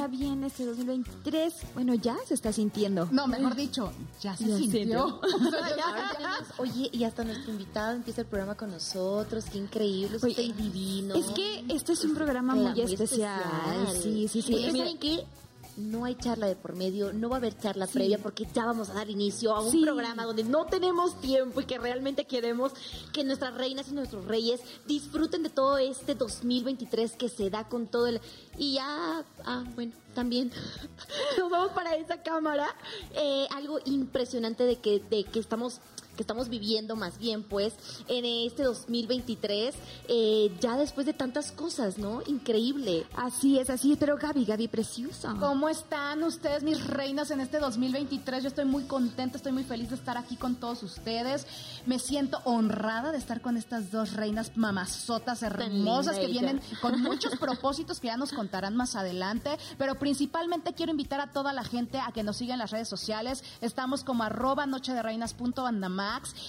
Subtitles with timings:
[0.00, 1.54] ya viene este 2023.
[1.74, 3.06] Bueno, ya se está sintiendo.
[3.12, 3.92] No, mejor dicho,
[4.22, 5.20] ya se Ya sintió.
[6.56, 10.54] oye, y hasta nuestro invitado empieza el programa con nosotros, qué increíble, es Oye, usted
[10.54, 11.14] divino.
[11.14, 13.42] Es que este es un programa muy especial.
[14.02, 14.54] Sí, sí, sí.
[14.54, 15.26] Mira, ¿saben qué?
[15.76, 18.90] No hay charla de por medio, no va a haber charla previa porque ya vamos
[18.90, 19.80] a dar inicio a un Sí.
[19.82, 22.72] programa donde no tenemos tiempo y que realmente queremos
[23.12, 27.86] que nuestras reinas y nuestros reyes disfruten de todo este 2023 que se da con
[27.86, 28.20] todo el...
[28.58, 30.52] Y ya, ah, bueno, también
[31.38, 32.66] nos vamos para esa cámara.
[33.14, 35.80] Eh, algo impresionante de que, de que estamos
[36.20, 37.72] que estamos viviendo más bien pues
[38.06, 39.74] en este 2023
[40.08, 42.20] eh, ya después de tantas cosas, ¿no?
[42.26, 43.06] Increíble.
[43.16, 43.98] Así es, así es.
[43.98, 45.34] Pero Gaby, Gaby, preciosa.
[45.40, 48.42] ¿Cómo están ustedes, mis reinas, en este 2023?
[48.42, 51.46] Yo estoy muy contenta, estoy muy feliz de estar aquí con todos ustedes.
[51.86, 57.36] Me siento honrada de estar con estas dos reinas mamazotas hermosas que vienen con muchos
[57.36, 59.56] propósitos que ya nos contarán más adelante.
[59.78, 62.88] Pero principalmente quiero invitar a toda la gente a que nos siga en las redes
[62.88, 63.42] sociales.
[63.62, 65.02] Estamos como arroba noche de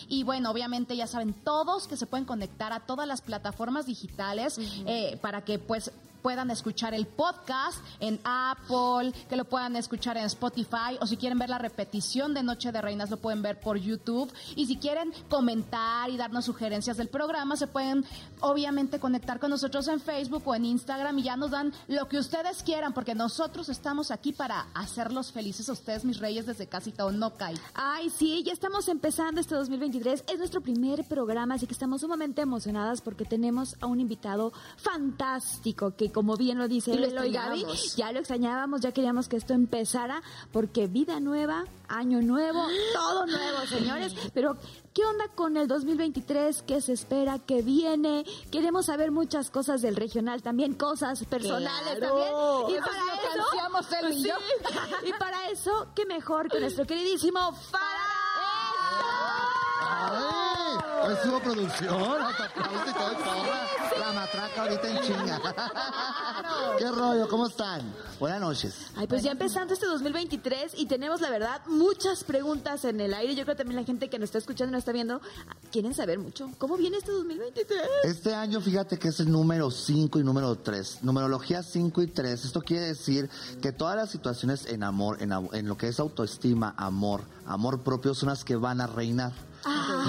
[0.07, 4.59] Y bueno, obviamente ya saben todos que se pueden conectar a todas las plataformas digitales
[4.85, 5.91] eh, para que pues
[6.21, 11.39] puedan escuchar el podcast en Apple, que lo puedan escuchar en Spotify o si quieren
[11.39, 15.11] ver la repetición de Noche de Reinas lo pueden ver por YouTube y si quieren
[15.29, 18.05] comentar y darnos sugerencias del programa se pueden
[18.39, 22.17] obviamente conectar con nosotros en Facebook o en Instagram y ya nos dan lo que
[22.17, 27.11] ustedes quieran porque nosotros estamos aquí para hacerlos felices ustedes mis reyes desde casita o
[27.11, 27.55] no cae.
[27.73, 30.25] Ay, sí, ya estamos empezando este 2023.
[30.27, 35.95] Es nuestro primer programa, así que estamos sumamente emocionadas porque tenemos a un invitado fantástico
[35.95, 39.27] que, como bien lo dice Y lo Elo y Gaby, ya lo extrañábamos, ya queríamos
[39.27, 44.13] que esto empezara porque vida nueva, año nuevo, todo nuevo, señores.
[44.33, 44.57] Pero,
[44.93, 46.63] ¿qué onda con el 2023?
[46.63, 47.39] ¿Qué se espera?
[47.39, 48.25] ¿Qué viene?
[48.51, 52.67] Queremos saber muchas cosas del regional, también cosas personales Claro.
[52.67, 52.77] también.
[52.77, 53.03] Y para
[53.83, 54.35] eso, él y yo.
[55.07, 57.39] y para eso, qué mejor que nuestro queridísimo
[60.13, 60.70] ¡Ay!
[61.03, 63.99] Hoy producción, hasta aplausos y todo.
[63.99, 65.41] La matraca ahorita en chinga.
[66.77, 67.27] ¿Qué rollo?
[67.27, 67.81] ¿Cómo están?
[68.19, 68.75] Buenas noches.
[68.95, 73.35] Ay, pues ya empezando este 2023 y tenemos la verdad muchas preguntas en el aire.
[73.35, 75.21] Yo creo que también la gente que nos está escuchando y nos está viendo
[75.71, 76.51] quieren saber mucho.
[76.59, 77.81] ¿Cómo viene este 2023?
[78.03, 80.99] Este año, fíjate que es el número 5 y número 3.
[81.01, 82.45] Numerología 5 y 3.
[82.45, 83.29] Esto quiere decir
[83.61, 88.13] que todas las situaciones en amor, en, en lo que es autoestima, amor, amor propio,
[88.13, 89.31] son las que van a reinar.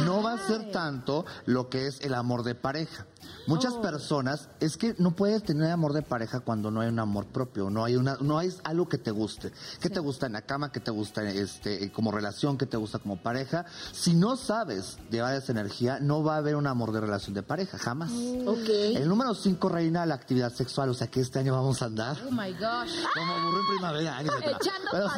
[0.04, 3.06] No va a ser tanto lo que es el amor de pareja.
[3.46, 7.26] Muchas personas, es que no puedes tener amor de pareja cuando no hay un amor
[7.26, 9.52] propio, no hay una, no hay algo que te guste.
[9.80, 10.70] ¿Qué te gusta en la cama?
[10.70, 12.56] ¿Qué te gusta este, como relación?
[12.56, 13.64] ¿Qué te gusta como pareja?
[13.92, 17.42] Si no sabes llevar esa energía, no va a haber un amor de relación de
[17.42, 18.10] pareja, jamás.
[18.12, 18.68] Ok.
[18.94, 22.16] El número 5 reina la actividad sexual, o sea que este año vamos a andar
[22.26, 22.92] Oh my gosh.
[23.14, 24.20] como burro en primavera.
[24.22, 25.06] Echando Pero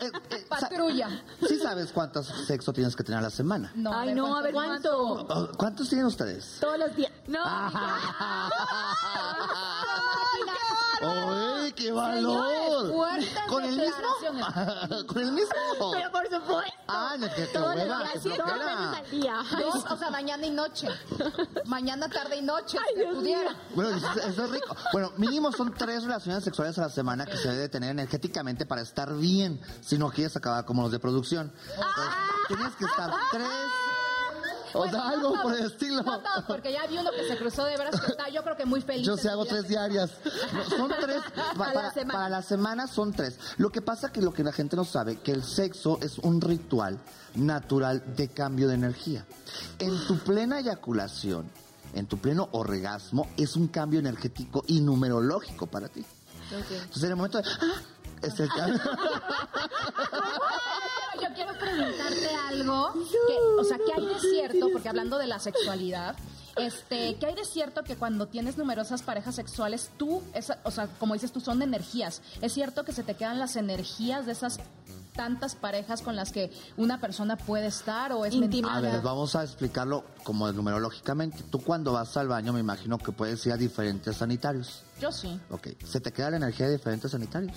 [0.00, 1.08] este, eh, eh, sa- Patrulla.
[1.46, 3.72] ¿Sí sabes cuántos sexo tienes que tener a la semana?
[3.74, 4.96] No, Ay, no, a ver, ¿Cuánto?
[4.98, 6.33] Oh, ¿Cuántos tienen ustedes?
[6.60, 7.12] Todos los días.
[7.26, 7.40] No,
[11.00, 12.92] ¡Ay, qué valor!
[13.48, 14.08] ¿Con el mismo?
[15.06, 15.92] ¿Con el mismo?
[15.92, 16.72] Pero por supuesto.
[16.88, 19.36] Ah, no, que, Todos los días, veces al día.
[19.58, 20.88] Dos, o sea, mañana y noche.
[21.66, 23.56] Mañana, tarde y noche, si pudiera.
[23.74, 24.76] Bueno, eso, eso es rico.
[24.92, 28.82] Bueno, mínimo son tres relaciones sexuales a la semana que se debe tener energéticamente para
[28.82, 31.52] estar bien, si no quieres acabar como los de producción.
[31.68, 32.14] Entonces,
[32.48, 33.48] tienes que estar tres,
[34.74, 36.02] o sea, algo por el estilo.
[36.02, 38.80] No todos, porque ya vi uno que se cruzó de está, yo creo que muy
[38.80, 39.06] feliz.
[39.06, 40.10] Yo sí hago tres diarias.
[40.52, 41.22] No, son tres.
[41.36, 43.38] la para, para la semana son tres.
[43.56, 46.40] Lo que pasa que lo que la gente no sabe, que el sexo es un
[46.40, 46.98] ritual
[47.34, 49.24] natural de cambio de energía.
[49.78, 51.50] En tu plena eyaculación,
[51.94, 56.04] en tu pleno orgasmo, es un cambio energético y numerológico para ti.
[56.50, 57.44] Entonces en el momento de...
[57.48, 57.93] ¡ah!
[58.26, 58.80] Es el cambio.
[60.10, 64.68] Pero yo quiero preguntarte algo, que, o sea, ¿qué hay de cierto?
[64.72, 66.16] Porque hablando de la sexualidad,
[66.56, 70.86] este, ¿qué hay de cierto que cuando tienes numerosas parejas sexuales, tú, esa, o sea,
[70.98, 72.22] como dices tú, son energías?
[72.40, 74.60] ¿Es cierto que se te quedan las energías de esas
[75.14, 78.76] tantas parejas con las que una persona puede estar o es Íntima.
[78.76, 81.44] A ver, vamos a explicarlo como numerológicamente.
[81.50, 84.82] Tú cuando vas al baño, me imagino que puedes ir a diferentes sanitarios.
[85.00, 87.56] Yo sí, Ok, ¿se te queda la energía de diferentes sanitarios?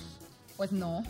[0.58, 1.04] Pues no.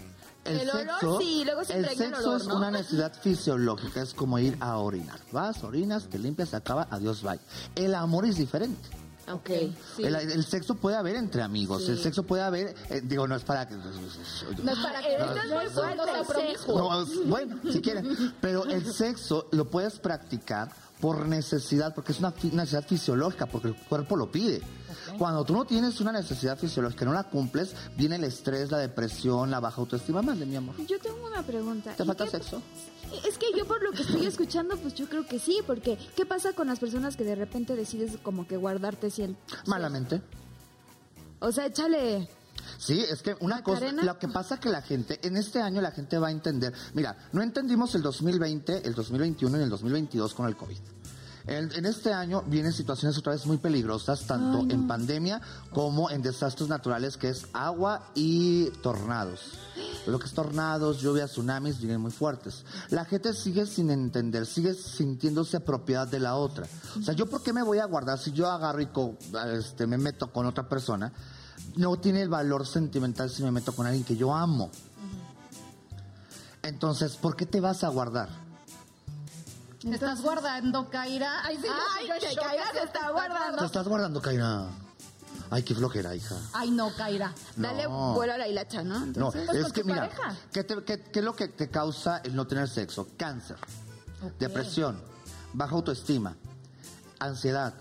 [0.44, 2.56] El olor, sí, luego se el sexo olor, es ¿no?
[2.56, 5.18] una necesidad fisiológica, es como ir a orinar.
[5.32, 7.40] Vas, orinas, te limpias, se acaba, adiós, bye.
[7.74, 8.88] El amor es diferente.
[9.32, 9.50] Ok.
[9.98, 13.42] El, el sexo puede haber entre amigos, el sexo puede haber, eh, digo, no es
[13.42, 13.74] para que...
[13.74, 16.56] No es para que Esto es muy fuerte.
[16.68, 18.34] No, bueno, si quieren.
[18.40, 23.76] Pero el sexo lo puedes practicar por necesidad, porque es una necesidad fisiológica, porque el
[23.76, 24.60] cuerpo lo pide.
[25.16, 29.50] Cuando tú no tienes una necesidad fisiológica, no la cumples, viene el estrés, la depresión,
[29.50, 30.22] la baja autoestima.
[30.22, 30.74] Mande, mi amor.
[30.86, 31.94] Yo tengo una pregunta.
[31.94, 32.62] ¿Te ¿Y falta qué- sexo?
[33.26, 36.26] Es que yo por lo que estoy escuchando, pues yo creo que sí, porque ¿qué
[36.26, 39.36] pasa con las personas que de repente decides como que guardarte 100?
[39.66, 40.20] Malamente.
[41.40, 42.28] O sea, échale...
[42.76, 45.90] Sí, es que una cosa, lo que pasa que la gente, en este año la
[45.92, 50.46] gente va a entender, mira, no entendimos el 2020, el 2021 y el 2022 con
[50.46, 50.78] el COVID.
[51.46, 55.40] En, en este año vienen situaciones otra vez muy peligrosas, tanto en pandemia
[55.72, 59.52] como en desastres naturales, que es agua y tornados.
[60.06, 62.66] Lo que es tornados, lluvias, tsunamis, vienen muy fuertes.
[62.90, 66.66] La gente sigue sin entender, sigue sintiéndose propiedad de la otra.
[66.98, 69.16] O sea, ¿yo por qué me voy a guardar si yo agarro y co-
[69.56, 71.10] este, me meto con otra persona?
[71.78, 74.68] No tiene el valor sentimental si me meto con alguien que yo amo.
[76.62, 78.28] Entonces, ¿por qué te vas a guardar?
[79.80, 81.44] ¿Te estás guardando, Kaira?
[81.44, 83.58] Ay, sí, Ay, que Kaira se está guardando.
[83.60, 84.66] Te estás guardando, Kaira.
[85.50, 86.34] Ay, qué flojera, hija.
[86.52, 87.32] Ay, no, Kaira.
[87.54, 88.12] Dale No.
[88.14, 88.98] vuelo a la hilacha, ¿no?
[88.98, 90.10] No, Entonces, Pues es que mira.
[90.52, 93.06] ¿qué, te- qué- qué es lo que te causa el no tener sexo?
[93.16, 93.56] Cáncer,
[94.40, 95.00] depresión,
[95.52, 96.34] baja autoestima,
[97.20, 97.72] ansiedad,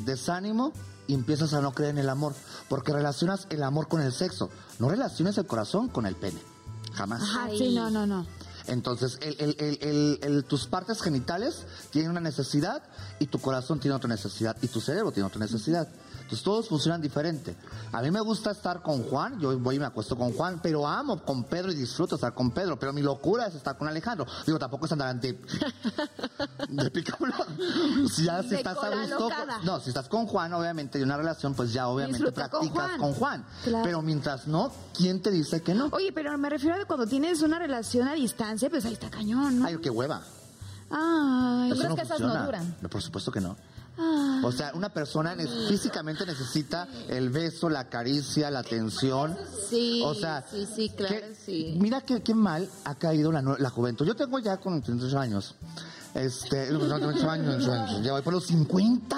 [0.00, 0.74] desánimo
[1.06, 2.34] y empiezas a no creer en el amor,
[2.68, 6.40] porque relacionas el amor con el sexo, no relaciones el corazón con el pene,
[6.94, 7.22] jamás.
[7.22, 8.26] Ajá, sí, no, no, no.
[8.68, 12.84] Entonces, el- el- el- el- el- tus partes genitales tienen una necesidad
[13.18, 15.88] y tu corazón tiene otra necesidad y tu cerebro tiene otra necesidad.
[16.32, 17.54] Entonces, todos funcionan diferente.
[17.92, 20.88] A mí me gusta estar con Juan, yo voy y me acuesto con Juan, pero
[20.88, 24.24] amo con Pedro y disfruto estar con Pedro, pero mi locura es estar con Alejandro.
[24.46, 25.38] Digo, tampoco es andar ante...
[26.70, 27.34] de picablo.
[28.10, 29.28] Si ya si De estás a gusto...
[29.64, 32.86] No, si estás con Juan, obviamente, y una relación, pues ya obviamente Disfruta con practicas
[32.86, 32.98] Juan.
[32.98, 33.44] con Juan.
[33.64, 33.84] Claro.
[33.84, 35.90] Pero mientras no, ¿quién te dice que no?
[35.92, 39.58] Oye, pero me refiero a cuando tienes una relación a distancia, pues ahí está cañón,
[39.58, 39.66] ¿no?
[39.66, 40.22] Ay, qué hueva.
[40.90, 42.74] Ay, ¿Tú crees no que esas no duran?
[42.80, 43.54] No, por supuesto que no.
[43.98, 44.40] Ay.
[44.44, 49.36] O sea, una persona ne- físicamente necesita el beso, la caricia, la atención.
[49.68, 51.76] Sí, O sea, sí, sí, claro, qué- sí.
[51.80, 54.06] Mira qué, mal ha caído la juventud.
[54.06, 55.54] Yo tengo ya con 38 años.
[56.14, 57.64] Este, no, 38 años,
[58.02, 59.16] ya voy por los 50.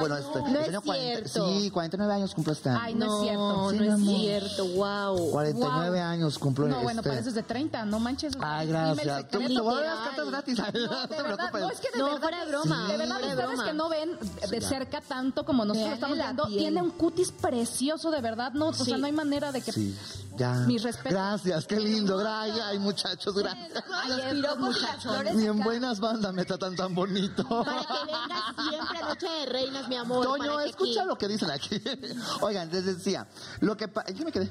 [0.00, 1.48] Bueno, este, no es tengo 40 cierto.
[1.60, 2.80] sí, 49 años cumplo este año.
[2.82, 3.48] Ay, no, es cierto.
[3.56, 4.16] No, Sí, no mi es amor.
[4.20, 5.30] cierto, wow.
[5.30, 7.08] 49 años cumplo No, bueno, este.
[7.10, 8.34] pareces de 30, no manches.
[8.40, 9.06] Ay, gracias.
[9.28, 9.54] Te, secreto.
[9.54, 10.58] te voy a dar las cartas gratis.
[10.58, 11.60] No, No, de te verdad, preocupes.
[11.62, 13.64] no, es que de No, verdad, fuera de broma, de verdad, fuera de ustedes broma.
[13.64, 14.18] que no ven
[14.50, 14.68] de ya.
[14.68, 16.58] cerca tanto como nosotros Veanle estamos la viendo, piel.
[16.58, 18.84] tiene un cutis precioso, de verdad, no, o Sí.
[18.84, 19.72] sea, no hay manera de que...
[19.72, 19.96] Sí,
[20.36, 20.52] ya.
[20.66, 21.12] Mis respetos.
[21.12, 22.16] Gracias, qué lindo.
[22.18, 23.72] Gracias, ay, muchachos, gracias.
[24.08, 25.52] Los piropos y las flores acá.
[25.64, 27.44] buenas bandas me tratan tan bonito.
[27.64, 30.24] Para que vengas siempre a Noche de Reinas, mi amor.
[30.24, 31.82] Toño, escucha aquí- lo que dicen aquí.
[32.40, 33.26] Oigan, les decía,
[33.60, 34.48] lo que pa- ¿en qué me quedé?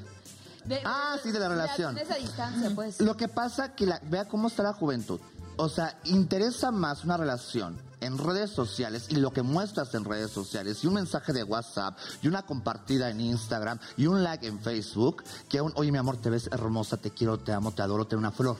[0.64, 1.94] De- Ah, sí, de la relación.
[1.94, 3.00] De esa distancia, pues.
[3.00, 5.20] Lo que pasa que la, vea cómo está la juventud.
[5.56, 10.30] O sea, interesa más una relación en redes sociales y lo que muestras en redes
[10.30, 14.60] sociales y un mensaje de WhatsApp y una compartida en Instagram y un like en
[14.60, 18.06] Facebook que un, oye mi amor, te ves hermosa, te quiero, te amo, te adoro,
[18.06, 18.56] te una flor.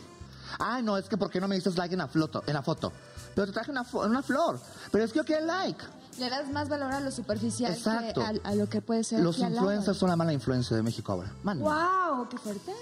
[0.58, 2.62] Ay, no, es que ¿por qué no me dices like en la, foto, en la
[2.62, 2.92] foto?
[3.34, 4.58] Pero te traje una, una flor.
[4.90, 5.84] Pero es que yo quiero el like.
[6.18, 8.20] Le das más valor a lo superficial Exacto.
[8.20, 9.20] que a, a lo que puede ser.
[9.20, 11.32] Los influencers son la mala influencia de México ahora.
[11.44, 11.60] Man.
[11.60, 12.28] ¡Wow!
[12.28, 12.72] ¡Qué fuerte!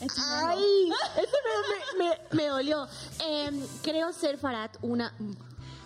[0.00, 1.36] Ay, eso
[1.98, 2.86] me, me, me dolió.
[3.24, 5.12] Em, creo ser, Farad, una...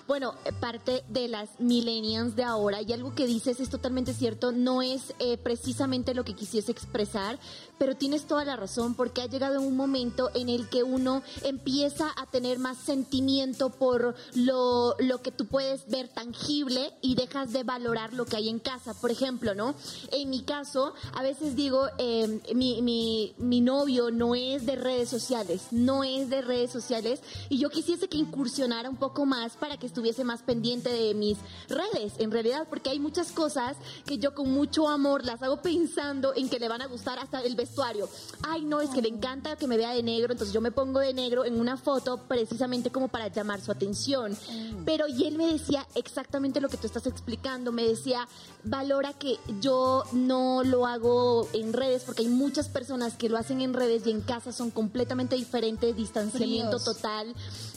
[0.06, 4.52] Bueno, eh, parte de las millennials de ahora y algo que dices es totalmente cierto,
[4.52, 7.38] no es eh, precisamente lo que quisiese expresar,
[7.78, 12.10] pero tienes toda la razón porque ha llegado un momento en el que uno empieza
[12.16, 17.62] a tener más sentimiento por lo, lo que tú puedes ver tangible y dejas de
[17.62, 18.92] valorar lo que hay en casa.
[18.92, 19.74] Por ejemplo, ¿no?
[20.12, 25.08] En mi caso, a veces digo, eh, mi, mi, mi novio no es de redes
[25.08, 29.78] sociales, no es de redes sociales y yo quisiese que incursionara un poco más para
[29.78, 34.34] que estuviese más pendiente de mis redes, en realidad, porque hay muchas cosas que yo
[34.34, 38.08] con mucho amor las hago pensando en que le van a gustar hasta el vestuario.
[38.42, 40.98] Ay, no, es que le encanta que me vea de negro, entonces yo me pongo
[40.98, 44.36] de negro en una foto precisamente como para llamar su atención.
[44.84, 48.26] Pero y él me decía exactamente lo que tú estás explicando, me decía,
[48.64, 53.60] valora que yo no lo hago en redes porque hay muchas personas que lo hacen
[53.60, 56.84] en redes y en casa son completamente diferentes, distanciamiento Fríos.
[56.84, 57.34] total.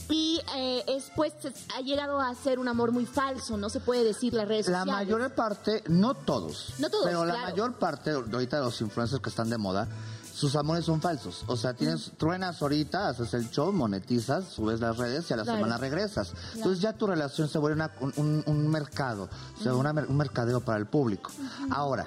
[0.10, 3.80] Y eh, es pues es- ha llegado a ser un amor muy falso, no se
[3.80, 5.08] puede decir las redes La sociales.
[5.08, 9.22] mayor parte, no todos, No todos, pero la mayor parte de ahorita de los influencers
[9.22, 9.88] que están de moda,
[10.34, 11.44] sus amores son falsos.
[11.48, 15.44] O sea, tienes, truenas ahorita, haces el show, monetizas, subes las redes y a la
[15.44, 15.58] Claro.
[15.58, 16.32] semana regresas.
[16.56, 20.16] Entonces ya tu relación se vuelve una- un, un- mercado, se vuelve una mer- un
[20.18, 21.32] mercadeo para el público.
[21.72, 22.06] Ahora,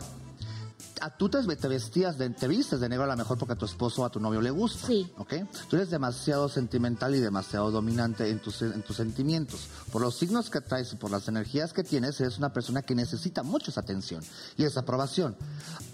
[1.01, 3.57] a tú te, te vestías, de, te vistes de negro a lo mejor porque a
[3.57, 4.87] tu esposo o a tu novio le gusta.
[4.87, 5.11] Sí.
[5.19, 5.35] ¿Ok?
[5.69, 9.69] Tú eres demasiado sentimental y demasiado dominante en tus, en tus sentimientos.
[9.91, 12.95] Por los signos que traes y por las energías que tienes, eres una persona que
[12.95, 14.23] necesita mucho esa atención
[14.57, 15.37] y esa aprobación.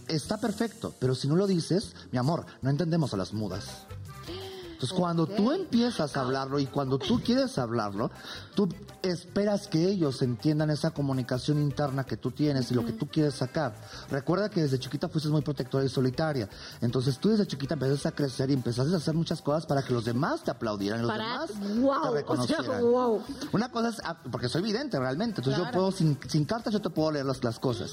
[0.09, 3.87] Está perfecto, pero si no lo dices, mi amor, no entendemos a las mudas.
[4.77, 8.11] Entonces, cuando tú empiezas a hablarlo y cuando tú quieres hablarlo,
[8.55, 8.69] tú
[9.03, 13.33] esperas que ellos entiendan esa comunicación interna que tú tienes y lo que tú quieres
[13.37, 13.75] sacar.
[14.11, 16.51] Recuerda que desde chiquita fuiste muy protectora y solitaria.
[16.83, 19.95] Entonces, tú desde chiquita empezaste a crecer y empezaste a hacer muchas cosas para que
[19.95, 22.83] los demás te aplaudieran, los Para- demás wow, te o sea, reconocieran.
[22.83, 23.23] wow.
[23.53, 26.83] Una cosa es, ah, porque soy vidente realmente, entonces yo puedo, sin, sin cartas, yo
[26.83, 27.93] te puedo leer las, las cosas.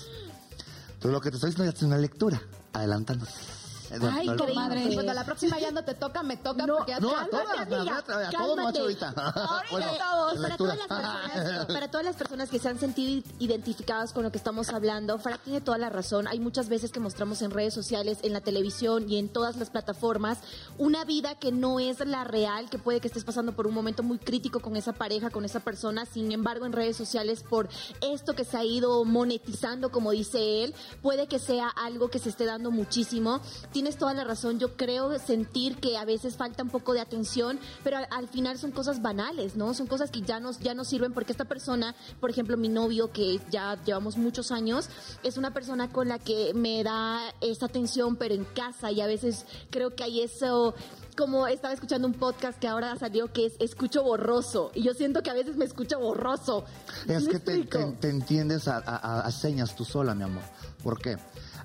[0.96, 2.42] Entonces, lo que te estoy diciendo ya es una lectura,
[2.74, 3.63] adelantándose.
[4.12, 4.94] Ay, No, comadre.
[4.94, 7.28] Cuando la próxima ya no te toca, me toca No, porque ya no, te- a
[7.28, 8.80] todas, a amiga, traer, a todos cálmate.
[8.80, 9.08] ahorita.
[9.16, 10.34] Ahorita Bueno, todos.
[10.44, 14.32] Para todas, las personas, para todas las personas que se han sentido identificadas con lo
[14.32, 16.28] que estamos hablando, Farah tiene toda la razón.
[16.28, 19.70] Hay muchas veces que mostramos en redes sociales, en la televisión y en todas las
[19.70, 20.40] plataformas
[20.78, 24.04] una vida que no es la real, que puede que estés pasando por un momento
[24.04, 26.06] muy crítico con esa pareja, con esa persona.
[26.06, 27.70] Sin embargo, en redes sociales, por
[28.02, 32.30] esto que se ha ido monetizando, como dice él, puede que sea algo que se
[32.30, 33.42] esté dando muchísimo.
[33.84, 34.60] Tienes toda la razón.
[34.60, 38.58] Yo creo sentir que a veces falta un poco de atención, pero al, al final
[38.58, 39.74] son cosas banales, ¿no?
[39.74, 43.12] Son cosas que ya nos, ya nos sirven porque esta persona, por ejemplo, mi novio,
[43.12, 44.88] que ya llevamos muchos años,
[45.22, 49.06] es una persona con la que me da esa atención, pero en casa y a
[49.06, 50.74] veces creo que hay eso
[51.18, 55.22] como estaba escuchando un podcast que ahora salió que es escucho borroso y yo siento
[55.24, 56.64] que a veces me escucho borroso.
[57.06, 57.78] Es ¿Me que te, explico?
[57.80, 60.42] te- te entiendes a, a- a señas tú sola, mi amor.
[60.82, 61.18] ¿Por qué?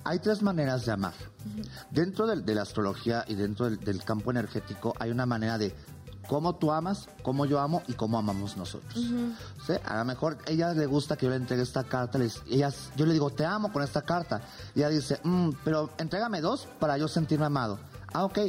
[0.09, 1.13] Hay tres maneras de amar.
[1.91, 5.75] Dentro de, la astrología y dentro del, del campo energético hay una manera de
[6.27, 8.95] cómo tú amas, cómo yo amo y cómo amamos nosotros.
[9.67, 9.73] ¿Sí?
[9.85, 13.05] A lo mejor ella le gusta que yo le entregue esta carta, les- ella, yo
[13.05, 14.41] le digo, te amo con esta carta.
[14.73, 17.77] Y ella dice, "Mm, pero entrégame dos para yo sentirme amado.
[18.11, 18.39] Ah, ok.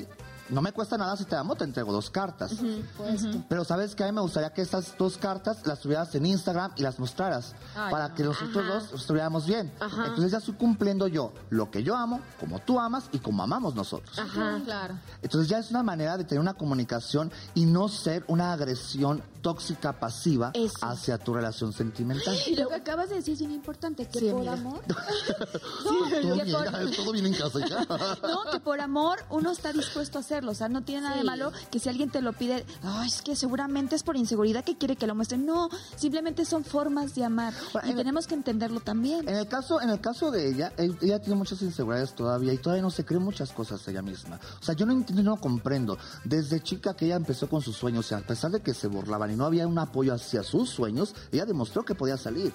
[0.50, 2.52] No me cuesta nada si te amo, te entrego dos cartas.
[3.48, 6.72] Pero sabes que a mí me gustaría que estas dos cartas las tuvieras en Instagram
[6.76, 8.74] y las mostraras Ay, para que nosotros Ajá.
[8.74, 9.72] dos estuviéramos bien.
[9.80, 10.06] Ajá.
[10.06, 13.74] Entonces ya estoy cumpliendo yo lo que yo amo, como tú amas y como amamos
[13.74, 14.18] nosotros.
[14.18, 14.60] Ajá.
[14.64, 14.94] Claro.
[15.22, 19.98] Entonces ya es una manera de tener una comunicación y no ser una agresión tóxica
[19.98, 20.74] pasiva Eso.
[20.82, 22.36] hacia tu relación sentimental.
[22.46, 24.52] Y lo que acabas de decir es bien importante, que Sí, por amiga.
[24.52, 24.80] amor...
[25.82, 27.86] todo, que bien, por- ya, todo bien en casa ya.
[28.22, 30.52] No, que por amor uno está dispuesto a hacerlo.
[30.52, 31.26] O sea, no tiene nada de Sí.
[31.26, 34.76] malo que si alguien te lo pide, ay, es que seguramente es por inseguridad que
[34.76, 35.38] quiere que lo muestre.
[35.38, 37.54] No, simplemente son formas de amar.
[37.72, 39.28] Bueno, Y en- tenemos que entenderlo también.
[39.28, 42.82] En el caso, en el caso de ella, ella tiene muchas inseguridades todavía y todavía
[42.82, 44.38] no se cree muchas cosas ella misma.
[44.60, 45.98] O sea, yo no entiendo, no comprendo.
[46.24, 48.86] Desde chica que ella empezó con sus sueños, o sea, a pesar de que se
[48.88, 52.52] burlaban y no había un apoyo hacia sus sueños, ella demostró que podía salir.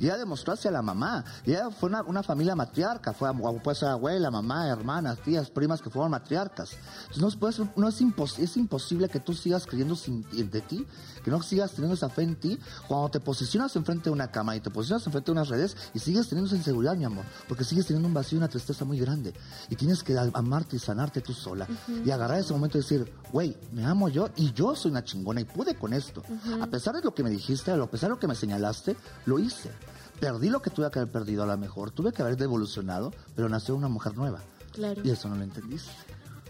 [0.00, 1.24] Ella demostró hacia la mamá.
[1.44, 3.12] Ella fue una, una familia matriarca.
[3.12, 3.30] Fue,
[3.62, 6.70] puede ser abuela, mamá, hermanas, tías, primas que fueron matriarcas.
[7.14, 10.84] Entonces no, es- no es, impos- es imposible que tú sigas creyendo sin, de ti,
[11.22, 14.56] que no sigas teniendo esa fe en ti cuando te posicionas enfrente de una cama
[14.56, 17.24] y te posicionas enfrente de unas redes y sigues teniendo esa inseguridad, mi amor.
[17.48, 19.32] Porque sigues teniendo un vacío y una tristeza muy grande.
[19.68, 21.66] Y tienes que amarte y sanarte tú sola.
[22.04, 25.40] Y agarrar ese momento y decir, güey, me amo yo y yo soy una chingona
[25.40, 26.22] y pude con esto.
[26.60, 29.38] A pesar de lo que me dijiste, a pesar de lo que me señalaste, lo
[29.38, 29.70] hice.
[30.20, 31.90] Perdí lo que tuve que haber perdido a lo mejor.
[31.90, 34.40] Tuve que haber devolucionado, pero nació una mujer nueva.
[34.72, 35.02] Claro.
[35.04, 35.90] Y eso no lo entendiste.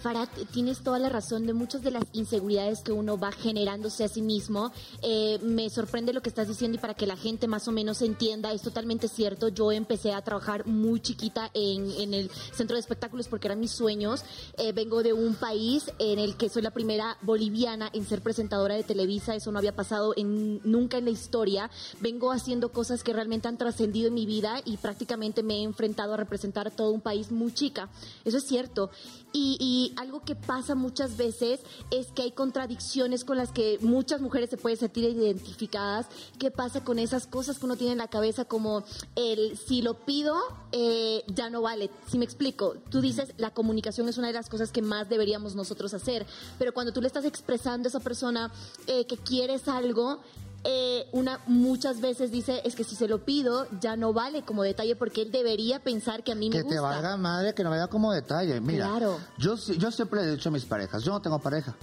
[0.03, 4.09] Farad, tienes toda la razón de muchas de las inseguridades que uno va generándose a
[4.09, 4.73] sí mismo.
[5.01, 8.03] Eh, me sorprende lo que estás diciendo y para que la gente más o menos
[8.03, 9.47] entienda, es totalmente cierto.
[9.47, 14.25] Yo empecé a trabajar muy chiquita en, el centro de espectáculos porque eran mis sueños.
[14.59, 18.75] Eh, vengo de un país en el que soy la primera boliviana en ser presentadora
[18.75, 19.37] de Televisa.
[19.37, 21.71] Eso no había pasado en, nunca en la historia.
[22.01, 26.15] Vengo haciendo cosas que realmente han trascendido en mi vida y prácticamente me he enfrentado
[26.15, 27.89] a representar a todo un país muy chica.
[28.25, 28.91] Eso es cierto.
[29.33, 34.51] Y algo que pasa muchas veces es que hay contradicciones con las que muchas mujeres
[34.51, 36.07] se pueden sentir identificadas.
[36.39, 38.85] ¿Qué pasa con esas cosas que uno tiene en la cabeza como
[39.17, 40.37] el si lo pido
[40.73, 41.91] eh, ya no vale?
[42.09, 45.55] Si me explico, tú dices la comunicación es una de las cosas que más deberíamos
[45.55, 46.27] nosotros hacer,
[46.59, 48.53] pero cuando tú le estás expresando a esa persona
[48.87, 50.21] eh, que quieres algo,
[50.65, 54.63] eh, una muchas veces dice es que si se lo pido ya no vale como
[54.63, 56.77] detalle porque él debería pensar que a mí me Que gusta.
[56.77, 58.61] te valga madre, que no vaya como detalle.
[58.61, 59.19] Mira, Claro.
[59.39, 61.75] yo, yo siempre he dicho a mis parejas, yo no tengo pareja.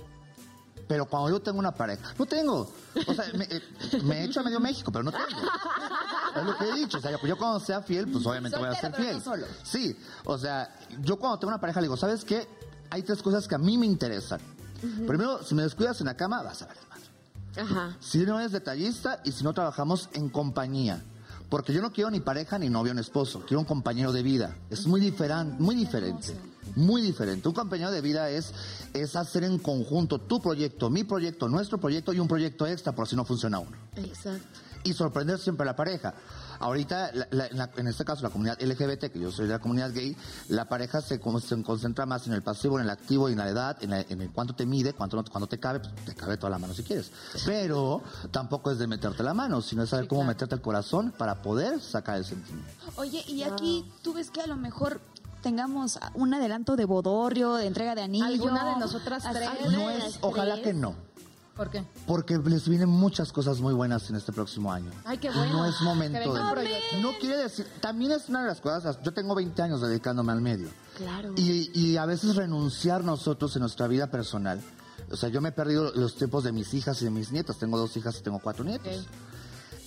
[0.87, 2.67] Pero cuando yo tengo una pareja, no tengo.
[3.05, 3.61] O sea, me, eh,
[4.11, 5.25] he hecho a medio México, pero no tengo.
[6.35, 6.97] Es lo que he dicho.
[6.97, 9.17] O sea, yo cuando sea fiel, pues obviamente voy a ser fiel.
[9.17, 9.45] no solo.
[9.63, 9.95] Sí,
[10.25, 12.47] o sea, yo cuando tengo una pareja le digo, ¿sabes qué?
[12.89, 14.39] Hay tres cosas que a mí me interesan.
[15.05, 16.77] Primero, si me descuidas en la cama, vas a ver.
[17.57, 17.97] Ajá.
[17.99, 21.03] Si no eres detallista y si no trabajamos en compañía.
[21.49, 23.43] Porque yo no quiero ni pareja, ni novio, ni esposo.
[23.47, 24.55] Quiero un compañero de vida.
[24.69, 26.35] Es muy diferente, muy diferente.
[26.75, 27.47] Muy diferente.
[27.47, 28.53] Un compañero de vida es,
[28.93, 33.07] es hacer en conjunto tu proyecto, mi proyecto, nuestro proyecto y un proyecto extra por
[33.07, 33.75] si no funciona uno.
[33.95, 34.59] Exacto.
[34.83, 36.13] Y sorprender siempre a la pareja.
[36.59, 39.53] Ahorita, la- la- en, la- en este caso, la comunidad LGBT, que yo soy de
[39.53, 40.15] la comunidad gay,
[40.49, 43.37] la pareja se, con- se concentra más en el pasivo, en el activo y en
[43.39, 45.93] la edad, en, la- en el cuánto te mide, cuánto, no- cuánto te cabe, pues
[46.05, 47.11] te cabe toda la mano si quieres.
[47.45, 48.01] Pero
[48.31, 51.79] tampoco es de meterte la mano, sino es saber cómo meterte el corazón para poder
[51.81, 52.69] sacar el sentimiento.
[52.97, 55.01] Oye, y aquí tú ves que a lo mejor
[55.41, 58.25] tengamos un adelanto de bodorrio, de entrega de anillo.
[58.25, 59.49] ¿Alguna de nosotras tres?
[59.71, 60.95] No es, ojalá que no.
[61.59, 61.83] ¿Por qué?
[62.07, 64.91] Porque les vienen muchas cosas muy buenas en este próximo año.
[65.03, 65.57] Ay, qué bueno.
[65.57, 67.01] No es momento de...
[67.01, 67.67] No quiere decir...
[67.81, 68.97] También es una de las cosas...
[69.03, 70.69] Yo tengo 20 años dedicándome al medio.
[70.95, 71.33] Claro.
[71.35, 74.61] Y, y a veces renunciar nosotros en nuestra vida personal.
[75.11, 77.57] O sea, yo me he perdido los tiempos de mis hijas y de mis nietas.
[77.57, 78.99] Tengo dos hijas y tengo cuatro nietos.
[78.99, 79.28] Ok.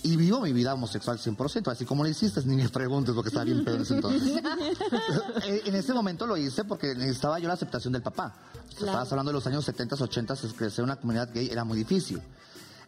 [0.03, 3.45] Y vivo mi vida homosexual 100%, así como lo hiciste, ni me preguntes porque estaba
[3.45, 4.43] bien pedo en ese entonces.
[5.45, 8.33] Eh, en ese momento lo hice porque necesitaba yo la aceptación del papá.
[8.53, 11.49] O sea, Estabas hablando de los años 70, 80, es crecer en una comunidad gay
[11.49, 12.21] era muy difícil.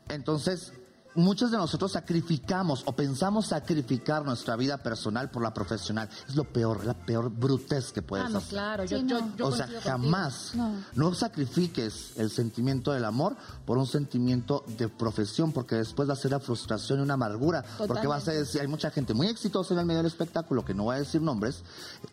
[0.10, 0.72] Entonces,
[1.16, 6.10] muchos de nosotros sacrificamos o pensamos sacrificar nuestra vida personal por la profesional.
[6.28, 8.50] Es lo peor, la peor brutez que puedes Ah, no, hacer.
[8.50, 8.86] claro.
[8.86, 9.36] Yo, Sí, yo, no.
[9.38, 10.52] yo o sea, jamás.
[10.56, 10.74] No.
[10.94, 11.14] No.
[11.14, 16.32] sacrifiques el sentimiento del amor por un sentimiento de profesión, porque después va a ser
[16.32, 17.64] la frustración y una amargura.
[17.88, 20.74] Porque vas a decir, hay mucha gente muy exitosa en el medio del espectáculo, que
[20.74, 21.64] no voy a decir nombres,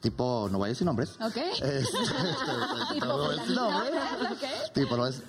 [0.00, 1.10] tipo, no voy a decir nombres.
[1.20, 1.36] Ok.
[1.62, 1.98] Este,
[3.00, 3.92] no voy a decir nombres.
[4.74, 5.22] Tipo, no es-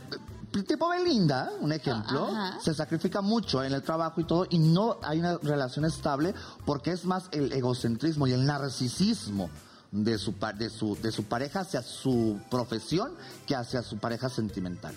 [0.62, 2.60] tipo Belinda, un ejemplo, Ajá.
[2.62, 6.92] se sacrifica mucho en el trabajo y todo, y no hay una relación estable porque
[6.92, 9.50] es más el egocentrismo y el narcisismo
[9.92, 13.14] de su, de su, de su pareja hacia su profesión
[13.48, 14.96] que hacia su pareja sentimental.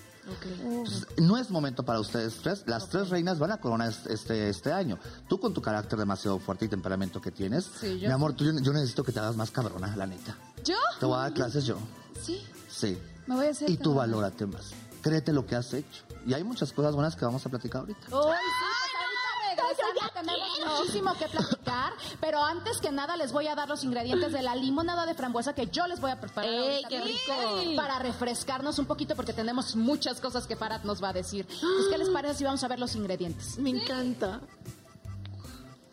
[0.63, 2.65] Entonces, no es momento para ustedes tres.
[2.67, 4.99] Las tres reinas van a coronar este, este, este año.
[5.29, 8.45] Tú con tu carácter demasiado fuerte y temperamento que tienes, Sí, yo mi amor, tú,
[8.45, 10.37] yo, necesito que te hagas más cabrona, la neta.
[10.65, 10.75] ¿Yo?
[10.99, 11.79] Te voy a dar clases yo.
[12.21, 12.43] Sí.
[12.69, 12.99] Sí.
[13.27, 14.73] Me voy a hacer Y tú valórate más.
[15.07, 16.03] Créete lo que has hecho.
[16.27, 18.01] Y hay muchas cosas buenas que vamos a platicar ahorita.
[18.09, 23.47] Uy, sí, pues ahorita regresando tenemos muchísimo que platicar, pero antes que nada les voy
[23.47, 26.51] a dar los ingredientes de la limonada de frambuesa que yo les voy a preparar
[26.51, 27.77] ¡Ey, ahorita qué rico!
[27.77, 31.47] para refrescarnos un poquito porque tenemos muchas cosas que Farad nos va a decir.
[31.47, 33.59] Pues, ¿Qué les parece si vamos a ver los ingredientes?
[33.59, 34.41] Me encanta.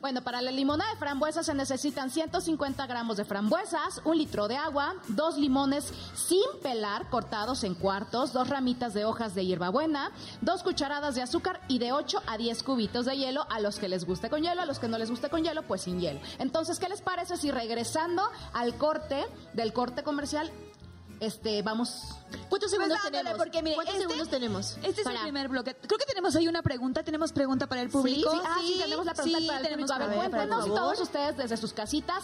[0.04, 4.58] Bueno, para la limonada de frambuesa se necesitan 150 gramos de frambuesas, un litro de
[4.58, 10.12] agua, dos limones sin pelar cortados en cuartos, dos ramitas de hojas de hierbabuena,
[10.42, 13.88] dos cucharadas de azúcar y de 8 a 10 cubitos de hielo a los que
[13.88, 16.20] les guste con hielo, a los que no les guste con hielo, pues sin hielo.
[16.38, 20.52] Entonces, ¿qué les parece si regresando al corte del corte comercial,
[21.26, 22.16] este, vamos...
[22.50, 23.38] ¿Cuántos segundos Pues dándole, tenemos?
[23.38, 24.78] porque, mire, ¿Cuántos este- segundos tenemos?
[24.84, 25.76] Este es Para- el primer bloque.
[25.76, 27.04] Creo que tenemos ahí una pregunta.
[27.04, 28.32] Tenemos pregunta para el público.
[28.32, 30.04] Sí, ah, sí, tenemos la pregunta sí, para el tenemos público.
[30.04, 32.24] A ver, cuéntenos todos ustedes desde sus casitas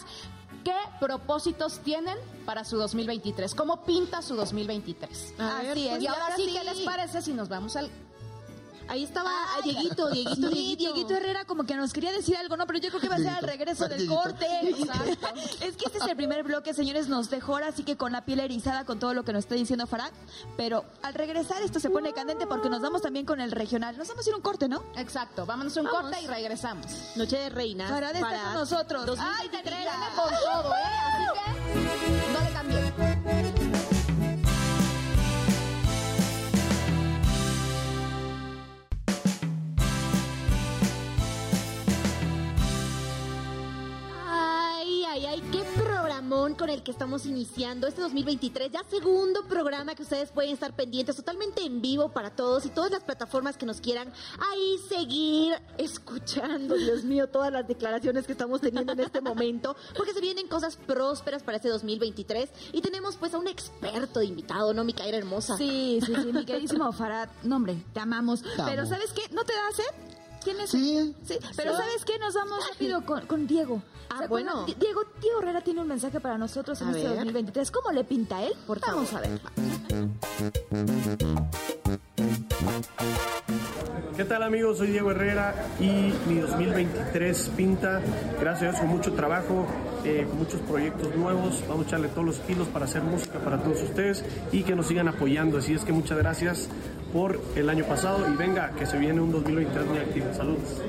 [0.64, 3.54] qué propósitos tienen para su 2023.
[3.54, 5.34] ¿Cómo pinta su 2023?
[5.38, 6.02] A ver, Así es.
[6.02, 7.90] Y ahora sí, ¿qué les parece si nos vamos al...
[8.90, 10.82] Ahí estaba ah, Dieguito, Dieguito, Sí, Dieguito.
[10.94, 12.66] Dieguito Herrera como que nos quería decir algo, ¿no?
[12.66, 14.46] Pero yo creo que va a ser al regreso del corte.
[15.60, 18.24] es que este es el primer bloque, señores, nos dejó ahora sí que con la
[18.24, 20.10] piel erizada con todo lo que nos está diciendo Farah.
[20.56, 23.96] Pero al regresar esto se pone candente porque nos vamos también con el regional.
[23.96, 24.82] Nos vamos a ir a un corte, ¿no?
[24.96, 26.02] Exacto, vámonos a un Vamos.
[26.02, 26.86] corte y regresamos.
[27.14, 27.90] Noche de reinas.
[27.90, 29.06] Farah está para con nosotros.
[29.06, 29.74] 2023.
[29.76, 30.30] Ay, Viene con
[30.62, 30.78] todo, ¿eh?
[31.06, 33.09] Así que no le cambien.
[46.30, 48.70] Programón con el que estamos iniciando este 2023.
[48.70, 52.92] Ya segundo programa que ustedes pueden estar pendientes totalmente en vivo para todos y todas
[52.92, 58.60] las plataformas que nos quieran ahí seguir escuchando, Dios mío, todas las declaraciones que estamos
[58.60, 63.34] teniendo en este momento, porque se vienen cosas prósperas para este 2023 y tenemos pues
[63.34, 65.56] a un experto invitado, ¿no, Micaela hermosa?
[65.56, 67.28] Sí, sí, sí, mi queridísimo Farad.
[67.42, 68.44] No, hombre, te amamos.
[68.66, 68.86] Pero.
[68.86, 69.22] ¿sabes qué?
[69.32, 70.09] ¿No te da sed?
[70.44, 71.14] ¿Tienes Sí.
[71.24, 72.18] Sí, pero ¿sabes qué?
[72.18, 73.82] Nos vamos rápido con, con Diego.
[74.10, 74.64] Ah, bueno.
[74.64, 77.16] Di- Diego, Diego Herrera tiene un mensaje para nosotros en A este ver.
[77.16, 77.70] 2023.
[77.70, 78.52] ¿Cómo le pinta a él?
[78.66, 79.26] Por Vamos favor.
[79.26, 79.40] a ver.
[84.16, 84.78] ¿Qué tal amigos?
[84.78, 88.02] Soy Diego Herrera y mi 2023 pinta,
[88.38, 89.66] gracias a Dios, con mucho trabajo,
[90.04, 91.62] eh, con muchos proyectos nuevos.
[91.68, 94.22] Vamos a echarle todos los kilos para hacer música para todos ustedes
[94.52, 95.56] y que nos sigan apoyando.
[95.58, 96.68] Así es que muchas gracias
[97.12, 100.26] por el año pasado y venga, que se viene un 2023 muy activo.
[100.34, 100.80] Saludos.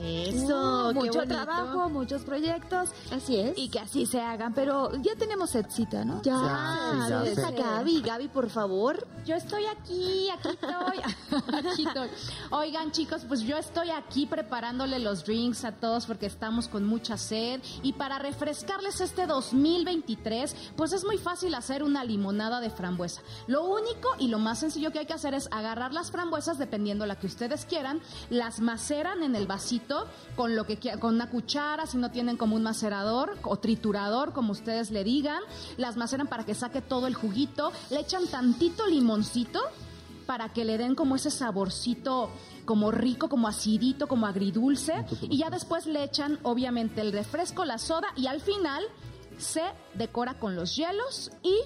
[0.00, 1.26] Eso, mucho bonito.
[1.26, 2.90] trabajo, muchos proyectos.
[3.10, 3.56] Así es.
[3.58, 6.22] Y que así se hagan, pero ya tenemos setcita, ¿no?
[6.22, 7.54] ya, Ya, sí, ya ¿dónde está sé.
[7.56, 8.00] Gaby?
[8.02, 9.06] Gaby, por favor.
[9.26, 11.00] Yo estoy aquí, aquí estoy.
[11.70, 12.08] aquí estoy.
[12.50, 17.16] Oigan, chicos, pues yo estoy aquí preparándole los drinks a todos porque estamos con mucha
[17.18, 17.60] sed.
[17.82, 23.20] Y para refrescarles este 2023, pues es muy fácil hacer una limonada de frambuesa.
[23.46, 27.04] Lo único y lo más sencillo que hay que hacer es agarrar las frambuesas, dependiendo
[27.06, 29.89] la que ustedes quieran, las maceran en el vasito
[30.36, 34.52] con lo que con una cuchara, si no tienen como un macerador o triturador, como
[34.52, 35.42] ustedes le digan,
[35.76, 39.60] las maceran para que saque todo el juguito, le echan tantito limoncito
[40.26, 42.30] para que le den como ese saborcito
[42.64, 47.78] como rico, como acidito, como agridulce y ya después le echan obviamente el refresco, la
[47.78, 48.84] soda y al final
[49.38, 49.62] se
[49.94, 51.56] decora con los hielos y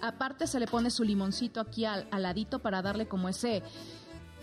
[0.00, 3.62] aparte se le pone su limoncito aquí al, al ladito para darle como ese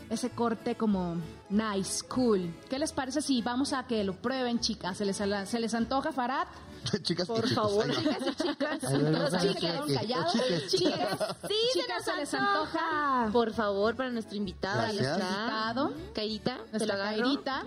[0.09, 1.17] ese corte como
[1.49, 2.53] nice, cool.
[2.69, 4.97] ¿Qué les parece si vamos a que lo prueben, chicas?
[4.97, 6.47] ¿Se les, se les antoja, Farad?
[7.01, 7.85] chicas Por y favor.
[7.95, 8.83] Chicas y chicas.
[8.83, 10.33] No, no, no, se no, quedaron no, callados.
[10.33, 13.29] Chicas, Sí, chicas, se se les antoja.
[13.31, 14.81] Por favor, para nuestro invitado.
[14.81, 15.17] Ahí Gracias.
[15.17, 15.29] está.
[15.29, 15.93] Invitado.
[16.13, 17.63] Cairita, Nuestra cairita.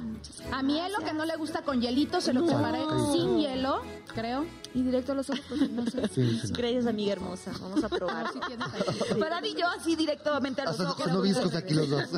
[0.53, 2.81] A mí es lo que no le gusta con hielito, se lo preparé
[3.13, 3.83] sin hielo,
[4.15, 4.47] creo.
[4.75, 6.09] Y directo a los ojos, no sé.
[6.09, 6.57] Sí, sí, no.
[6.57, 7.53] Gracias, amiga hermosa.
[7.61, 8.33] Vamos a probar.
[8.33, 9.17] Sí tiene cairita.
[9.19, 11.01] Para y yo así directamente a los ojos.
[11.01, 12.05] haciendo viscos aquí los dos.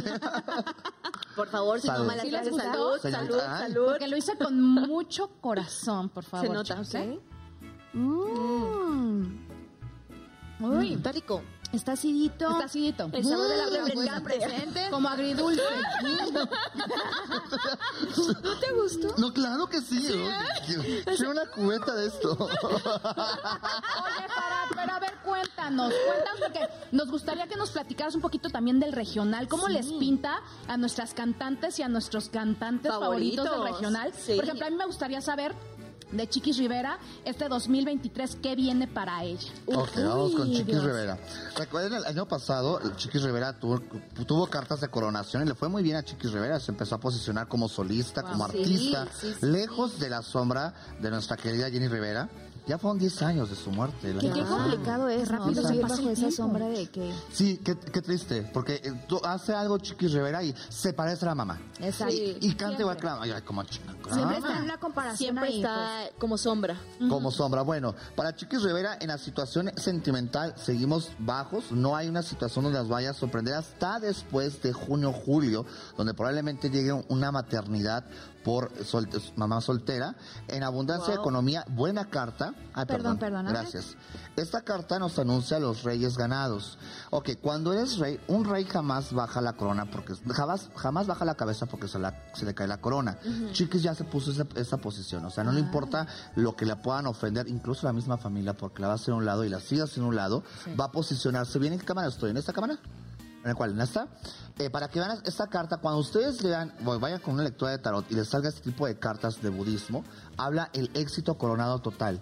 [1.36, 2.98] Por favor, si no malas ¿Sí les clases, gustó?
[2.98, 3.86] salud, salud, salud.
[3.86, 6.46] Porque lo hice con mucho corazón, por favor.
[6.46, 6.94] Se nota, chicos, ¿ok?
[7.00, 7.20] ¿eh?
[7.94, 9.46] Mm.
[10.60, 11.42] Uy, Está rico.
[11.76, 12.50] Está acidito.
[12.50, 13.08] Está acidito.
[13.12, 14.22] El sabor de la refrescante.
[14.24, 14.88] presente.
[14.90, 15.62] Como agridulce.
[18.42, 19.14] ¿No te gustó?
[19.18, 20.08] No, claro que sí.
[20.14, 20.28] ¿no?
[21.16, 22.32] Quiero una cubeta de esto.
[22.38, 22.48] Oye,
[24.28, 28.80] Farad, pero a ver, cuéntanos, cuéntanos porque nos gustaría que nos platicaras un poquito también
[28.80, 33.64] del regional, cómo les pinta a nuestras cantantes y a nuestros cantantes favoritos, Favoritos.
[33.66, 34.12] del regional.
[34.16, 34.34] Sí.
[34.34, 35.54] Por ejemplo, a mí me gustaría saber
[36.12, 39.50] de Chiquis Rivera este 2023 qué viene para ella.
[39.66, 40.84] Ok, vamos con Chiquis Dios.
[40.84, 41.18] Rivera.
[41.56, 43.80] Recuerden, el año pasado Chiquis Rivera tuvo,
[44.26, 46.60] tuvo cartas de coronación y le fue muy bien a Chiquis Rivera.
[46.60, 49.46] Se empezó a posicionar como solista, como Sí, artista, sí, sí.
[49.46, 52.28] lejos de la sombra de nuestra querida Jenny Rivera.
[52.66, 54.14] Ya fueron 10 años de su muerte.
[54.18, 55.38] Qué, complicado es, ¿no?
[55.38, 57.12] rápido se Vivir pasa bajo esa sombra de que...
[57.31, 61.29] Sí, qué, qué triste, porque eh, tú hace algo Chiquis Rivera y se parece a
[61.29, 61.61] la mamá.
[61.81, 62.14] Exacto.
[62.14, 63.24] Y, y canta igual que la mamá.
[63.24, 63.92] Ay, como chica.
[64.11, 64.38] Siempre ah.
[64.38, 66.77] está en una comparación Siempre ahí, está como sombra.
[67.09, 67.61] como sombra.
[67.62, 71.70] Bueno, para Chiquis Rivera, en la situación sentimental seguimos bajos.
[71.70, 75.66] No hay una situación donde las vaya a sorprender hasta después de junio, julio,
[75.98, 78.05] donde probablemente llegue una maternidad
[78.42, 80.14] por solte- mamá soltera.
[80.48, 82.53] En abundancia de economía, buena carta.
[82.76, 83.46] Ay, Perdón, perdón.
[83.46, 83.96] Gracias.
[84.34, 86.76] Esta carta nos anuncia a los reyes ganados.
[87.10, 91.36] Ok, cuando eres rey, un rey jamás baja la corona porque jamás, jamás baja la
[91.36, 93.16] cabeza porque se, la- se le cae la corona.
[93.52, 95.24] Chiquis ya se puso esa, esa posición.
[95.24, 98.82] O sea, no le importa lo que le puedan ofender, incluso la misma familia, porque
[98.82, 100.42] la va a hacer a un lado y la sigue haciendo a un lado,
[100.78, 101.74] va a posicionarse bien.
[101.74, 102.30] ¿En qué cámara estoy?
[102.32, 102.76] ¿En esta cámara?
[103.44, 103.70] ¿En la cual?
[103.72, 104.08] ¿En esta?
[104.58, 107.78] Eh, para que vean esta carta, cuando ustedes lean, bueno, vayan con una lectura de
[107.78, 110.02] tarot y les salga este tipo de cartas de budismo,
[110.36, 112.20] habla el éxito coronado total.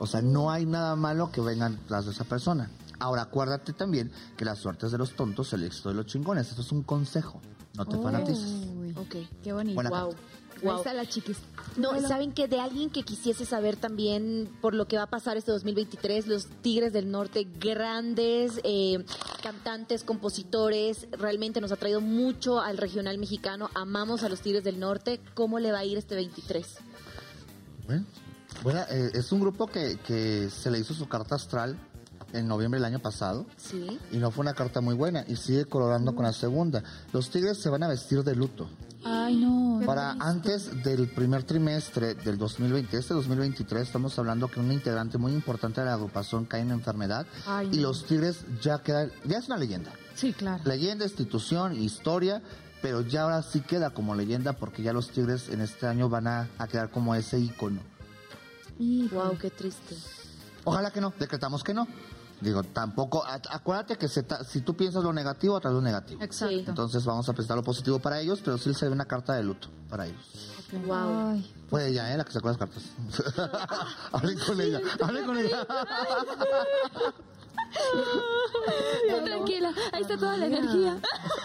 [0.00, 2.70] O sea, no hay nada malo que vengan tras de esa persona.
[2.98, 6.48] Ahora, acuérdate también que la suerte es de los tontos, el éxito de los chingones.
[6.48, 7.40] Esto es un consejo.
[7.74, 8.66] No te fanatices.
[8.76, 9.28] Uy, Ok.
[9.42, 9.74] qué bonito.
[9.74, 10.10] Buena Wow.
[10.10, 10.22] carta.
[10.56, 10.76] Ahí Wow.
[10.78, 11.38] está la chiquis.
[11.76, 15.06] No, Bueno, ¿saben que De alguien que quisiese saber también por lo que va a
[15.10, 19.04] pasar este 2023, los Tigres del Norte, grandes eh,
[19.42, 24.80] cantantes, compositores, realmente nos ha traído mucho al regional mexicano, amamos a los Tigres del
[24.80, 26.76] Norte, ¿cómo le va a ir este 23?
[27.86, 28.04] Bueno,
[28.62, 31.78] bueno, eh, es un grupo que, que se le hizo su carta astral
[32.32, 33.46] en noviembre del año pasado.
[33.56, 33.98] Sí.
[34.12, 35.24] Y no fue una carta muy buena.
[35.26, 36.82] Y sigue colorando con la segunda.
[37.12, 38.68] Los tigres se van a vestir de luto.
[39.04, 39.80] Ay, no.
[39.86, 45.32] Para antes del primer trimestre del 2020, este 2023, estamos hablando que un integrante muy
[45.32, 47.84] importante de la agrupación cae en enfermedad Ay, y no.
[47.84, 49.90] los Tigres ya quedan, ya es una leyenda.
[50.14, 50.62] Sí, claro.
[50.66, 52.42] Leyenda, institución, historia,
[52.82, 56.26] pero ya ahora sí queda como leyenda porque ya los Tigres en este año van
[56.26, 57.80] a, a quedar como ese icono.
[58.80, 59.96] Wow, qué triste.
[60.64, 61.86] Ojalá que no, decretamos que no.
[62.40, 66.22] Digo, tampoco, acuérdate que se ta- si tú piensas lo negativo, atrás lo negativo.
[66.22, 66.70] Exacto.
[66.70, 69.42] Entonces vamos a prestar lo positivo para ellos, pero sí se ve una carta de
[69.42, 70.54] luto para ellos.
[70.86, 71.32] Wow.
[71.32, 71.54] Ay.
[71.68, 72.16] Fue ella, ¿eh?
[72.16, 72.82] La que sacó las cartas.
[74.12, 75.66] hablen con ella, hablen con ella.
[79.10, 80.98] No, tranquila, ahí está toda la energía.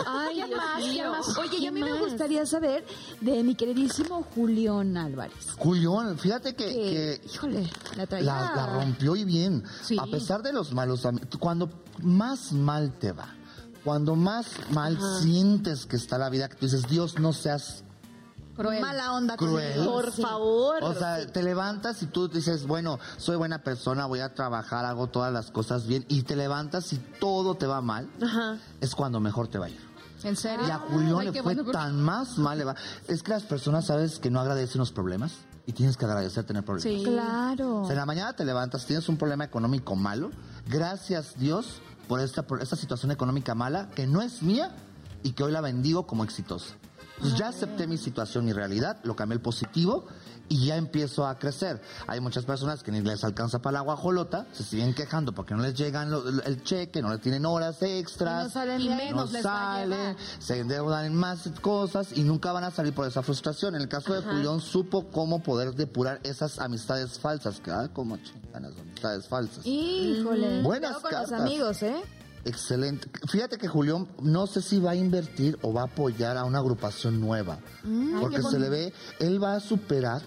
[0.06, 0.78] Ay, ¿Quién Dios más?
[0.82, 1.12] ¿Quién mío.
[1.12, 1.38] más?
[1.38, 2.86] Oye, y a ¿Quién mí me gustaría saber
[3.22, 5.52] de mi queridísimo Julián Álvarez.
[5.58, 8.26] Julián, fíjate que, Que, que híjole, la traía.
[8.26, 9.64] la, la rompió y bien.
[9.82, 9.98] Sí.
[10.00, 11.08] A pesar de los malos
[11.40, 11.70] cuando
[12.02, 13.34] más mal te va,
[13.84, 17.84] cuando más mal sientes que está la vida, que tú dices, Dios, no seas
[18.56, 18.82] Cruel.
[18.82, 19.84] mala onda Cruel.
[19.86, 20.22] Por Sí.
[20.22, 20.84] favor.
[20.84, 25.08] O sea, te levantas y tú dices, bueno, soy buena persona, voy a trabajar, hago
[25.08, 28.58] todas las cosas bien, y te levantas y todo te va mal, Ajá.
[28.82, 29.80] es cuando mejor te va a ir.
[30.24, 30.66] ¿En serio?
[30.68, 32.58] Y a Julián Ay, le fue bueno, tan más mal.
[32.58, 32.76] le va.
[33.08, 34.18] Es que las personas, ¿sabes?
[34.20, 35.34] Que no agradecen los problemas
[35.68, 36.84] y tienes que agradecer tener problemas.
[37.00, 37.04] Sí.
[37.06, 37.82] Claro.
[37.82, 40.32] O sea, en la mañana te levantas, tienes un problema económico malo.
[40.68, 44.72] Gracias Dios por esta, por esta situación económica mala que no es mía
[45.22, 46.74] y que hoy la bendigo como exitosa.
[47.26, 50.06] Entonces ya acepté mi situación, mi realidad, lo cambié al positivo
[50.48, 51.82] y ya empiezo a crecer.
[52.06, 55.64] Hay muchas personas que ni les alcanza para la guajolota, se siguen quejando porque no
[55.64, 56.12] les llegan
[56.46, 58.42] el cheque, no les tienen horas extras.
[58.42, 62.52] Y no salen Y menos no les salen, se endeudan en más cosas y nunca
[62.52, 63.76] van a salir por esa frustración.
[63.76, 67.60] En el caso de Julián, supo cómo poder depurar esas amistades falsas.
[67.60, 69.66] Que, ah, como chingan las amistades falsas.
[69.66, 70.62] Híjole.
[70.62, 71.32] Buenas con cartas.
[71.32, 72.04] los amigos, ¿eh?
[72.46, 73.10] Excelente.
[73.28, 76.60] Fíjate que Julián no sé si va a invertir o va a apoyar a una
[76.60, 77.58] agrupación nueva.
[78.22, 80.22] porque se le ve, él va a superar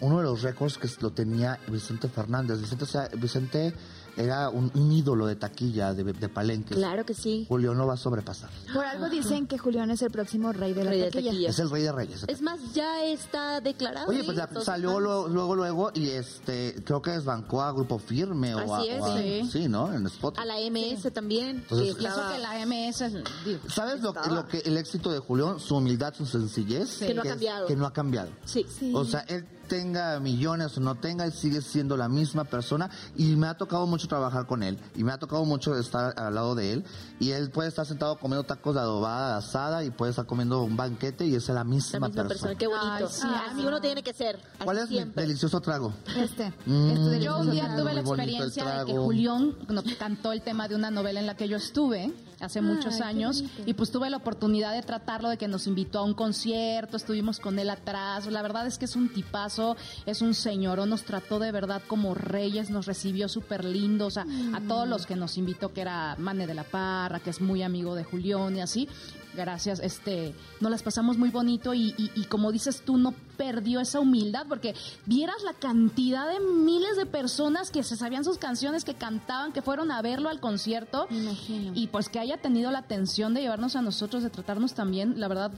[0.00, 2.60] uno de los récords que lo tenía Vicente Fernández.
[2.60, 3.74] Vicente, o sea, Vicente
[4.16, 6.76] era un, un ídolo de taquilla, de, de palenques.
[6.76, 7.46] Claro que sí.
[7.48, 8.50] Julián lo va a sobrepasar.
[8.72, 11.48] Por algo dicen que Julián es el próximo rey de la Rey de taquilla.
[11.50, 12.24] Es el rey de reyes.
[12.28, 14.08] Es más, ya está declarado.
[14.08, 18.54] Oye, pues ya salió lo- luego, luego, y este, creo que desbancó a Grupo Firme
[18.54, 19.48] o a, Así es, o a- sí.
[19.50, 19.92] sí, ¿no?
[19.92, 20.42] En Spotify.
[20.42, 21.56] A la MS también.
[21.58, 23.04] Entonces- Y eso que la MS,
[23.44, 24.12] digo, ¿Sabes lo,
[24.48, 25.58] que el éxito de Julián?
[25.60, 26.98] Su humildad, su sencillez.
[26.98, 27.66] Que no ha es- cambiado.
[27.66, 28.30] que no ha cambiado.
[28.44, 28.66] Sí.
[28.78, 28.92] Sí.
[28.94, 33.36] O sea, él tenga millones o no tenga, él sigue siendo la misma persona y
[33.36, 36.56] me ha tocado mucho trabajar con él y me ha tocado mucho estar al lado
[36.56, 36.84] de él
[37.20, 40.64] y él puede estar sentado comiendo tacos de adobada, de asada y puede estar comiendo
[40.64, 42.54] un banquete y es la misma, La misma persona.
[42.56, 42.90] Qué bonito.
[42.90, 43.28] Ay, sí.
[43.48, 44.40] Así uno tiene que ser.
[44.64, 45.22] ¿Cuál es mi siempre.
[45.22, 45.94] delicioso trago?
[46.16, 46.52] Este.
[46.66, 46.90] Mm.
[46.90, 48.98] este Yo un día tuve la experiencia de que.
[48.98, 53.00] Julián no, cantó el tema de una novela en la que yo estuve hace muchos
[53.00, 56.96] años y pues tuve la oportunidad de tratarlo, de que nos invitó a un concierto,
[56.96, 58.26] estuvimos con él atrás.
[58.26, 59.59] La verdad es que es un tipazo,
[60.06, 64.26] es un señor, nos trató de verdad como reyes, nos recibió súper lindo, o sea,
[64.54, 67.62] a todos los que nos invitó, que era Mane de la Parra, que es muy
[67.62, 68.88] amigo de Julián y así.
[69.32, 73.78] Gracias, este, nos las pasamos muy bonito y, y- y como dices tú, no perdió
[73.78, 74.74] esa humildad porque
[75.06, 79.62] vieras la cantidad de miles de personas que se sabían sus canciones, que cantaban, que
[79.62, 81.70] fueron a verlo al concierto imagino.
[81.76, 85.28] y pues que haya tenido la atención de llevarnos a nosotros, de tratarnos también, la
[85.28, 85.52] verdad,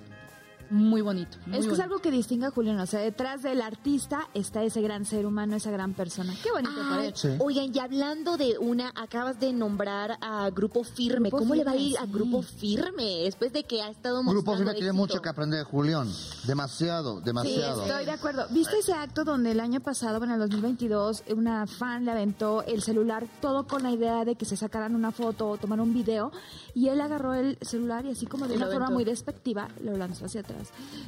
[0.72, 1.38] muy bonito.
[1.46, 2.80] muy es que es algo que distingue a Julián.
[2.80, 6.34] O sea, detrás del artista está ese gran ser humano, esa gran persona.
[6.42, 7.12] Qué bonito él.
[7.14, 7.28] Sí.
[7.38, 11.28] Oigan, y hablando de una, acabas de nombrar a Grupo Firme.
[11.28, 12.06] Grupo ¿Cómo le va a ir a.
[12.06, 15.64] Grupo Firme después de que ha estado mostrando Grupo Firme tiene mucho que aprender de
[15.64, 16.08] Julián.
[16.46, 17.82] Demasiado, demasiado.
[17.82, 18.46] Estoy de acuerdo.
[18.50, 22.62] ¿Viste ese acto donde el año pasado, bueno, en el 2022, una fan le aventó
[22.62, 25.92] el celular todo con la idea de que se sacaran una foto o tomar un
[25.92, 26.32] video?
[26.74, 30.26] Y él agarró el celular y así como de una forma muy despectiva lo lanzó
[30.26, 30.61] hacia atrás.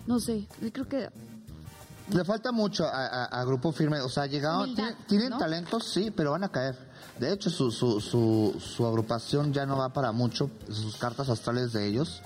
[0.06, 1.08] No sé, creo que
[2.10, 4.00] Le falta mucho a, a- a Grupo Firme.
[4.00, 5.38] O sea, llegaron, Humildad, tienen, tienen ¿no?
[5.38, 6.76] talento, sí, pero van a caer.
[7.18, 10.50] De hecho, su, su, su, su agrupación ya no va para mucho.
[10.68, 12.20] Sus cartas astrales de ellos.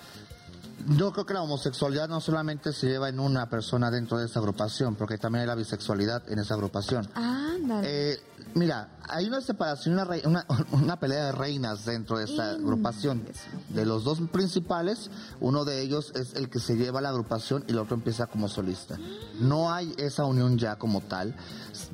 [0.86, 4.38] Yo creo que la homosexualidad no solamente se lleva en una persona dentro de esa
[4.38, 7.08] agrupación, porque también hay la bisexualidad en esa agrupación.
[7.14, 8.12] Ándale.
[8.12, 8.20] Eh,
[8.54, 13.26] mira, hay una separación, una, una, una pelea de reinas dentro de esta agrupación.
[13.70, 15.10] De los dos principales,
[15.40, 18.48] uno de ellos es el que se lleva la agrupación y el otro empieza como
[18.48, 18.96] solista.
[19.40, 21.34] No hay esa unión ya como tal.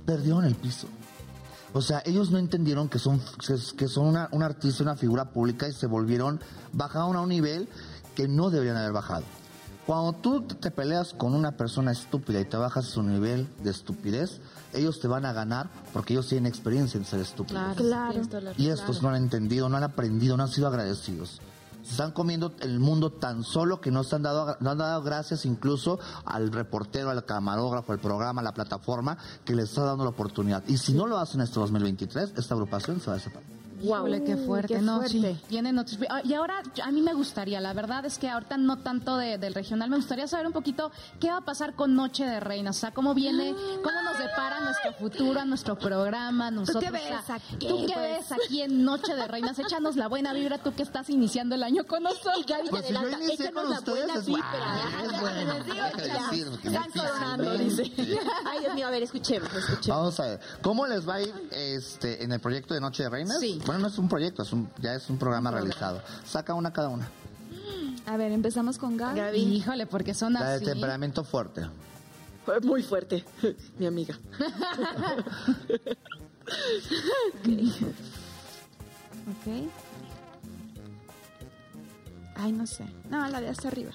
[0.04, 0.88] Perdieron el piso.
[1.72, 5.32] O sea, ellos no entendieron que son, que, que son una, un artista, una figura
[5.32, 6.40] pública y se volvieron,
[6.72, 7.68] bajaron a un nivel
[8.14, 9.24] que no deberían haber bajado.
[9.86, 14.40] Cuando tú te peleas con una persona estúpida y te bajas su nivel de estupidez,
[14.72, 17.76] ellos te van a ganar porque ellos tienen experiencia en ser estúpidos.
[17.76, 18.22] Claro.
[18.40, 21.40] la- Y estos no han entendido, no han aprendido, no han sido agradecidos.
[21.82, 25.02] Se están comiendo el mundo tan solo que no se han dado, no han dado
[25.02, 30.04] gracias incluso al reportero, al camarógrafo, al programa, a la plataforma que les está dando
[30.04, 30.62] la oportunidad.
[30.66, 33.44] Y si no lo hacen este 2023, esta agrupación se va a separar.
[33.82, 35.34] Híjole, qué fuerte, qué no, fuerte.
[35.34, 35.40] sí.
[35.48, 39.16] Vienen otros- Y ahora, a mí me gustaría, la verdad es que ahorita no tanto
[39.16, 42.40] de- del regional, me gustaría saber un poquito qué va a pasar con Noche de
[42.40, 46.82] Reinas, o sea, cómo viene, cómo nos depara nuestro futuro, nuestro programa, nosotros.
[46.84, 48.28] qué o sea, ves aquí, ¿Tú qué pues?
[48.28, 49.58] ves aquí en Noche de Reinas?
[49.58, 52.34] Échanos la buena vibra, tú que estás iniciando el año con nosotros.
[52.38, 54.44] Y Gaby Pues si adelanta, inicié échanos la buena es vibra.
[56.64, 57.92] Están dice.
[58.46, 59.86] Ay, Dios mío, a ver, escuchemos, escuchemos.
[59.88, 63.10] Vamos a ver, ¿cómo les va a ir este, en el proyecto de Noche de
[63.10, 63.38] Reinas?
[63.40, 63.60] Sí.
[63.66, 66.02] Bueno, no es un proyecto, es un, ya es un programa realizado.
[66.24, 67.08] Saca una cada una.
[68.06, 69.18] A ver, empezamos con Gaby.
[69.18, 69.38] Gaby.
[69.38, 70.64] Híjole, porque son La de así.
[70.66, 71.66] temperamento fuerte.
[72.44, 73.24] Fue Muy fuerte,
[73.78, 74.14] mi amiga.
[79.30, 79.70] Ok.
[82.36, 82.84] Ay, no sé.
[83.08, 83.92] No, la de hasta arriba.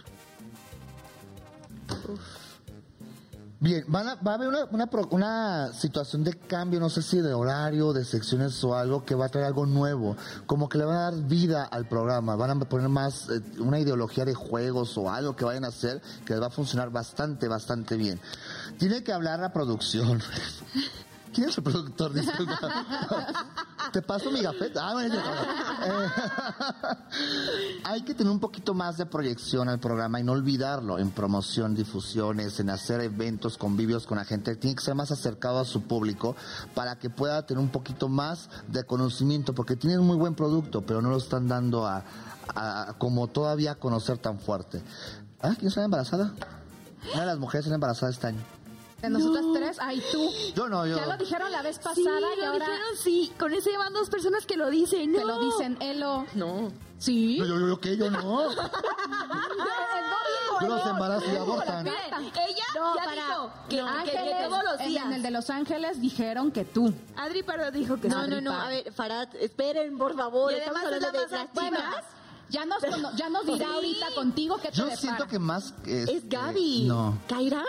[3.61, 7.19] Bien, van a- va a haber una, una, una situación de cambio, no sé si
[7.19, 10.15] de horario, de secciones o algo, que va a traer algo nuevo.
[10.45, 12.37] Como que le van a dar vida al programa.
[12.37, 16.01] Van a poner más eh, una ideología de juegos o algo que vayan a hacer
[16.25, 18.21] que les va a funcionar bastante, bastante bien.
[18.77, 20.21] Tiene que hablar la producción.
[21.33, 22.13] ¿Quién es el productor?
[22.13, 22.57] Disculpa.
[23.91, 24.89] Te paso mi gafeta.
[24.89, 26.09] Ah, bueno, eh,
[27.83, 31.73] hay que tener un poquito más de proyección al programa y no olvidarlo en promoción,
[31.73, 34.55] difusiones, en hacer eventos, convivios con la gente.
[34.55, 36.35] Tiene que ser más acercado a su público
[36.75, 40.81] para que pueda tener un poquito más de conocimiento, porque tienen un muy buen producto,
[40.81, 42.03] pero no lo están dando a,
[42.97, 44.81] como todavía conocer tan fuerte.
[45.41, 45.53] ¿Ah?
[45.55, 46.33] ¿Quién está embarazada?
[47.13, 48.58] Una de las mujeres está embarazada este año.
[49.01, 50.29] De nosotras tres, ay tú.
[50.55, 50.97] Yo no, yo.
[50.97, 53.31] Ya lo dijeron la vez pasada Sí, y lo ahora dijeron, sí.
[53.39, 55.13] Con ese van dos personas que lo dicen.
[55.13, 55.25] te No.
[55.27, 56.25] lo dicen, Elo.
[56.33, 56.71] No.
[56.97, 57.37] Sí.
[57.39, 57.95] No, yo, yo, yo, ¿qué?
[57.95, 58.49] Yo no.
[60.61, 61.87] Yo los embarazo y abortan.
[61.87, 65.05] Ella No, ya para- dijo que, que- que Ángeles, todos los en- días.
[65.05, 66.93] En el de Los Ángeles dijeron que tú.
[67.15, 68.29] Adri Pardo dijo que No, sí.
[68.29, 68.51] no, no.
[68.53, 70.51] A ver, Farad, esperen, por favor.
[70.51, 72.05] Y Estamos además es hablando la de más las chicas.
[72.49, 72.81] Ya nos,
[73.15, 73.73] ya nos dirá Sí.
[73.73, 74.99] ahorita contigo que te Yo depara.
[75.01, 76.85] siento que más que Es este, Gaby.
[76.87, 77.63] No, ¿Kaira?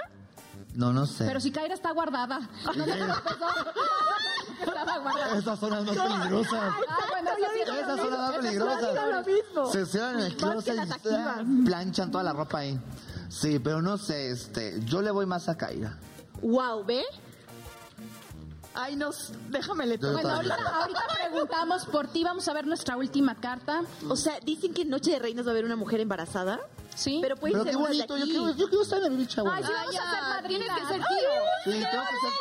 [0.80, 1.26] No, no sé.
[1.26, 2.40] Pero si Kaira está guardada.
[4.60, 5.38] No que estaba guardada.
[5.38, 6.52] Esas son las más peligrosas.
[6.88, 7.60] Ah, bueno, eso sí.
[7.80, 8.94] Esas son las más peligrosas.
[9.10, 9.72] lo mismo.
[9.72, 12.78] Se cierran en el closet y ah, planchan toda la ropa ahí.
[13.30, 15.98] Sí, pero no sé, este, yo le voy más a Kaira.
[16.42, 17.02] Wow, ¿ve?
[18.74, 22.22] Ay, nos, déjame le Yo Bueno, ahorita, ahorita preguntamos por ti.
[22.22, 23.82] Vamos a ver nuestra última carta.
[24.08, 26.60] O sea, dicen que en Noche de Reinas va a haber una mujer embarazada.
[26.94, 27.18] ¿Sí?
[27.22, 28.30] Pero puede Pero ser qué una de bonito, yo aquí.
[28.32, 29.78] quiero, yo quiero estar en la bicha, Ay, sí, güey.
[29.78, 30.64] vamos a ser madrina.
[30.64, 31.30] Tienes que ser tío.
[31.64, 32.32] Sí, tengo que ser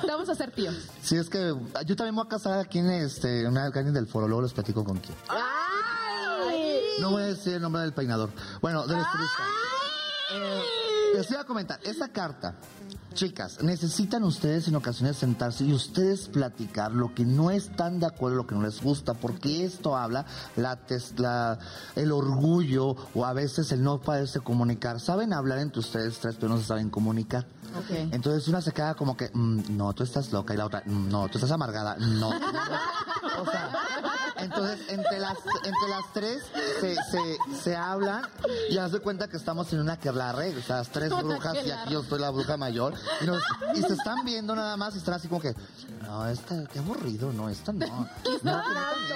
[0.00, 0.08] tío.
[0.08, 0.74] Vamos a ser tíos.
[1.02, 1.54] Sí, es que
[1.86, 4.52] yo también me voy a casar aquí en este, una alguien del foro, luego les
[4.52, 5.14] platico con quién.
[5.28, 6.80] ¡Ay!
[7.00, 8.30] No voy a decir el nombre del peinador.
[8.60, 9.42] Bueno, del estilista.
[10.32, 10.62] Eh,
[11.14, 12.54] les voy a comentar, esa carta,
[13.14, 18.36] chicas, necesitan ustedes en ocasiones sentarse y ustedes platicar lo que no están de acuerdo,
[18.36, 20.24] lo que no les gusta, porque esto habla
[20.56, 20.78] la,
[21.16, 21.58] la-
[21.96, 25.00] el orgullo o a veces el no poderse comunicar.
[25.00, 27.46] Saben hablar entre ustedes tres, pero no se saben comunicar.
[27.76, 27.90] Ok.
[28.12, 31.08] Entonces una se queda como que, "Mm, no, tú estás loca y la otra, "Mm,
[31.08, 32.30] no, tú estás amargada, no.
[32.30, 33.70] O sea,
[34.38, 36.42] entonces entre las, entre las tres
[36.80, 38.22] se, se, se hablan
[38.70, 41.70] y haz de cuenta que estamos en una aquelarre, o sea, las tres brujas y
[41.70, 43.42] aquí yo soy la bruja mayor y, nos-
[43.74, 45.54] y se están viendo nada más y están así como que,
[46.02, 47.86] no, esta, qué aburrido, no, esta no.
[48.42, 48.54] No,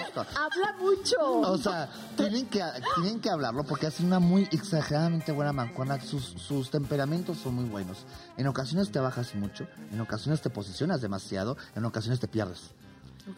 [0.06, 0.20] esto.
[0.20, 1.16] Habla mucho.
[1.50, 2.62] O sea, tienen que,
[2.96, 6.00] tienen que hablarlo porque hacen una muy exageradamente buena mancuerna.
[6.00, 7.98] Sus, sus temperamentos son muy buenos.
[8.36, 12.70] En ocasiones te bajas mucho, en ocasiones te posicionas demasiado, en ocasiones te pierdes.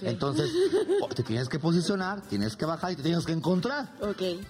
[0.00, 0.50] Entonces,
[1.14, 3.92] te tienes que posicionar, tienes que bajar y te tienes que encontrar.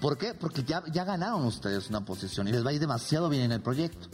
[0.01, 0.35] ¿Por qué?
[0.35, 3.53] Porque ya, ya ganaron ustedes una posición y les va a ir demasiado bien en
[3.53, 4.09] el proyecto.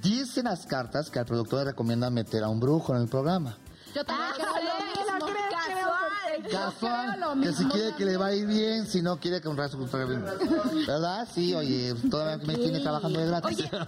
[0.00, 3.58] Dicen las cartas que al productor le recomienda meter a un brujo en el programa.
[3.94, 4.30] Yo también
[5.10, 5.18] Ah,
[6.50, 7.40] Casual.
[7.42, 9.78] Que si quiere que le va a ir bien, si no quiere que un rato
[10.86, 11.28] ¿Verdad?
[11.32, 13.58] Sí, oye, todavía me tiene trabajando de gratis.
[13.58, 13.84] Oye, pero,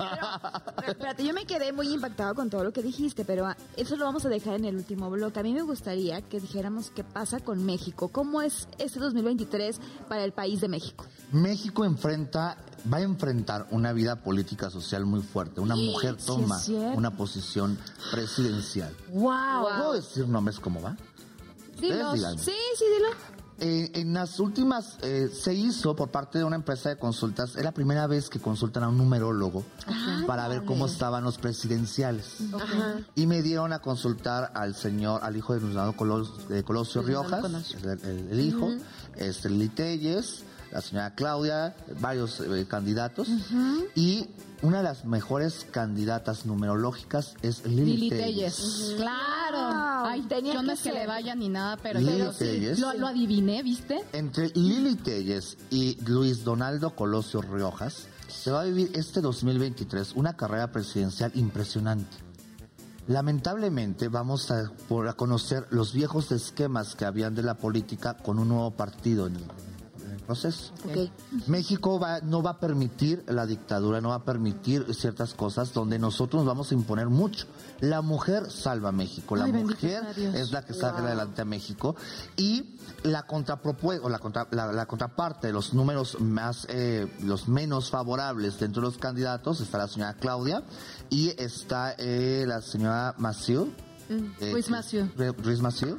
[0.77, 4.05] pero espérate, yo me quedé muy impactado con todo lo que dijiste, pero eso lo
[4.05, 5.41] vamos a dejar en el último bloque.
[5.41, 8.09] A mí me gustaría que dijéramos qué pasa con México.
[8.09, 11.07] ¿Cómo es este 2023 para el país de México?
[11.33, 12.57] México enfrenta,
[12.93, 15.61] va a enfrentar una vida política social muy fuerte.
[15.61, 16.61] Una mujer toma
[16.95, 17.79] una posición
[18.11, 18.95] presidencial.
[19.11, 19.63] ¡Wow!
[19.63, 20.97] ¿Puedo decir nombres cómo va?
[21.83, 22.15] Dilos.
[22.15, 22.39] díganme.
[22.43, 23.09] Sí, sí, dilo.
[23.65, 27.63] Eh, en las últimas, eh, se hizo por parte de una empresa de consultas, es
[27.63, 29.63] la primera vez que consultan a un numerólogo
[30.27, 32.39] para ver cómo estaban los presidenciales.
[32.53, 32.97] Ajá.
[33.15, 37.45] Y me dieron a consultar al señor, al hijo de Luciano Colos- de Colosio Riojas,
[37.85, 38.69] el, el- el hijo,
[39.17, 43.29] este Lili Telles, la señora Claudia, varios eh, candidatos.
[43.95, 44.29] Y
[44.63, 48.57] una de las mejores candidatas numerológicas es Lili, Lili Telles.
[48.57, 48.95] Telles.
[48.97, 50.07] Claro.
[50.07, 52.81] Ay, tenía yo no que es que le vaya ni nada, pero, Lili pero sí,
[52.81, 54.03] lo, lo adiviné, ¿viste?
[54.13, 60.37] Entre Lili Telles y Luis Donaldo Colosio Riojas se va a vivir este 2023 una
[60.37, 62.17] carrera presidencial impresionante.
[63.09, 68.39] Lamentablemente vamos a, por a conocer los viejos esquemas que habían de la política con
[68.39, 69.72] un nuevo partido en el, en el
[70.23, 70.73] proceso.
[70.85, 71.11] Ok.
[71.49, 75.99] México va, no va a permitir la dictadura, no va a permitir ciertas cosas donde
[75.99, 77.47] nosotros nos vamos a imponer mucho.
[77.81, 80.05] La mujer salva a México, la Ay, mujer
[80.35, 81.97] es la que saca adelante a México
[82.37, 87.91] y la contrapropuesta o la, contra- la, la contraparte los números más eh, los menos
[87.91, 90.63] favorables dentro de los candidatos está la señora Claudia
[91.11, 93.73] y está eh, la señora Maciú
[94.41, 94.69] eh, Ruiz.
[95.17, 95.97] Re- Ruiz Massieu.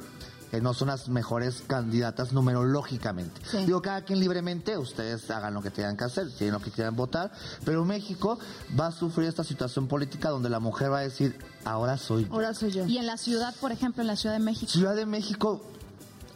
[0.54, 3.40] Que no son las mejores candidatas numerológicamente.
[3.50, 3.66] Sí.
[3.66, 6.94] Digo, cada quien libremente, ustedes hagan lo que tengan que hacer, tienen lo que quieran
[6.94, 7.32] votar,
[7.64, 8.38] pero México
[8.78, 12.32] va a sufrir esta situación política donde la mujer va a decir, ahora soy yo.
[12.32, 12.86] Ahora soy yo.
[12.86, 14.70] Y en la ciudad, por ejemplo, en la Ciudad de México.
[14.70, 15.60] Ciudad de México,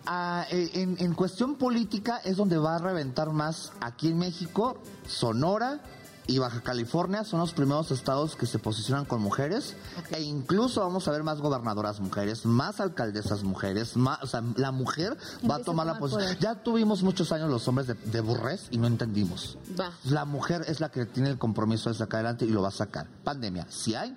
[0.05, 4.83] ah, eh, en, en cuestión política es donde va a reventar más aquí en México,
[5.07, 5.81] Sonora
[6.29, 9.75] y Baja California son los primeros estados que se posicionan con mujeres
[10.11, 14.71] e incluso vamos a ver más gobernadoras mujeres, más alcaldesas mujeres, más, o sea, la
[14.71, 15.17] mujer
[15.51, 16.25] va a tomar la posición.
[16.25, 16.39] poder.
[16.39, 19.57] Ya tuvimos muchos años los hombres de, de burrés y no entendimos.
[20.05, 22.73] La mujer es la que tiene el compromiso de sacar adelante y lo va a
[22.73, 23.07] sacar.
[23.25, 24.15] Pandemia, si hay,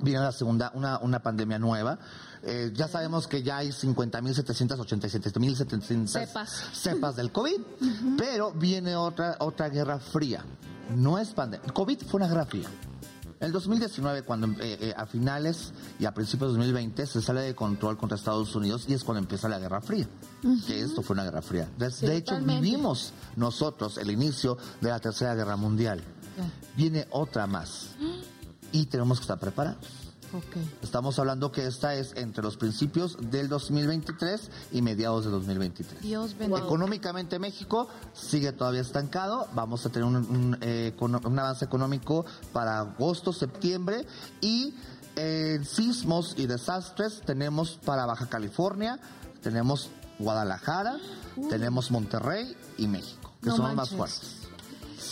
[0.00, 2.00] viene la segunda, una, una pandemia nueva.
[2.42, 6.64] Eh, ya sabemos que ya hay 50.787.700 Cepas.
[6.72, 7.60] cepas del COVID,
[8.18, 10.44] pero viene otra, otra guerra fría.
[10.94, 11.72] No es pandemia.
[11.72, 12.68] COVID fue una guerra fría.
[13.38, 17.42] En el 2019, cuando eh, eh, a finales y a principios de 2020 se sale
[17.42, 20.08] de control contra Estados Unidos y es cuando empieza la Guerra Fría.
[20.66, 21.68] Que esto fue una guerra fría.
[21.76, 22.62] De, de hecho, totalmente.
[22.62, 26.02] vivimos nosotros el inicio de la Tercera Guerra Mundial.
[26.76, 27.90] Viene otra más.
[28.72, 30.05] Y tenemos que estar preparados.
[30.82, 36.02] Estamos hablando que esta es entre los principios del 2023 y mediados de 2023.
[36.02, 36.60] Dios bendiga.
[36.64, 39.48] Económicamente México sigue todavía estancado.
[39.54, 44.06] Vamos a tener un, un, eh, un avance económico para agosto, septiembre
[44.40, 44.74] y
[45.16, 48.98] eh, sismos y desastres tenemos para Baja California,
[49.42, 50.98] tenemos Guadalajara,
[51.48, 53.96] tenemos Monterrey y México, que No son los más manches.
[53.96, 54.45] fuertes.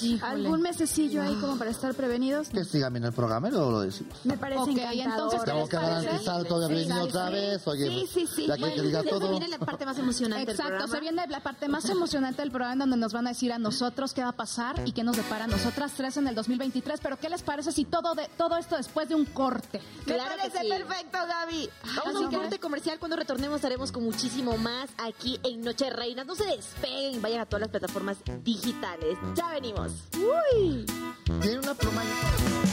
[0.02, 0.32] Híjole.
[0.32, 2.48] ¿Algún mesecillo ahí como para estar prevenidos?
[2.48, 4.14] Que sigan bien el programa y luego lo decimos.
[4.24, 4.94] Me parece Ok, encantador.
[5.04, 6.04] entonces, ¿qué Tengo que parece?
[6.06, 7.32] garantizar todo Sí, otra sí.
[7.34, 7.66] vez.
[7.68, 8.46] Oye, Sí, sí, sí.
[8.46, 9.30] ya que, que diga Ya se todo.
[9.30, 10.94] viene la parte más emocionante del Exacto, programa.
[10.94, 13.58] se viene la parte más emocionante del programa en donde nos van a decir a
[13.58, 17.00] nosotros qué va a pasar y qué nos depara a nosotras tres en el 2023.
[17.00, 19.80] Pero ¿qué les parece si todo de todo esto después de un corte?
[20.04, 20.68] Claro que sí.
[20.68, 21.68] perfecto, Gaby.
[21.96, 22.98] Vamos a un que- corte comercial.
[22.98, 26.26] Cuando retornemos estaremos con muchísimo más aquí en Noche de Reinas.
[26.26, 29.18] No se despeguen, vayan a todas las plataformas digitales.
[29.34, 29.73] Ya venimos.
[29.76, 30.86] Uy.
[31.40, 32.63] Tiene una.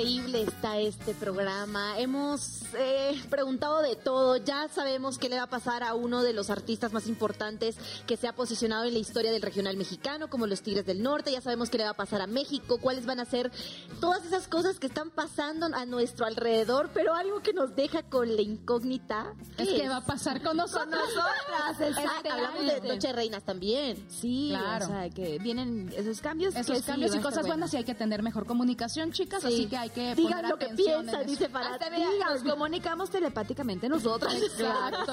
[0.00, 1.98] Increíble está este programa.
[1.98, 4.38] Hemos eh, preguntado de todo.
[4.38, 7.76] Ya sabemos qué le va a pasar a uno de los artistas más importantes
[8.06, 11.30] que se ha posicionado en la historia del regional mexicano, como los Tigres del Norte.
[11.30, 13.52] Ya sabemos qué le va a pasar a México, cuáles van a ser
[14.00, 16.90] todas esas cosas que están pasando a nuestro alrededor.
[16.94, 20.88] Pero algo que nos deja con la incógnita Es que va a pasar con nosotros.
[20.88, 21.26] Nosotras,
[21.62, 22.30] Ah, exactamente.
[22.30, 24.06] hablamos de Noche de Reinas también.
[24.08, 24.86] Sí, Claro.
[24.86, 26.56] o sea, que vienen esos cambios.
[26.56, 27.48] Esos sí, cambios va y cosas bueno.
[27.54, 29.48] buenas y hay que tener mejor comunicación, chicas, Sí.
[29.48, 33.10] así que hay que Digan poner lo que piensan, dice para Hasta mira, nos comunicamos
[33.10, 34.34] telepáticamente nosotras.
[34.34, 35.12] Exacto.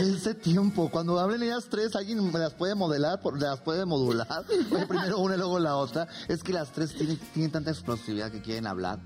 [0.00, 3.84] De ese tiempo, cuando hablen ellas tres, alguien me las puede modelar, por- las puede
[3.86, 4.44] modular.
[4.72, 6.08] Oye, primero una y luego la otra.
[6.28, 8.98] Es que las tres tienen, tienen tanta explosividad que quieren hablar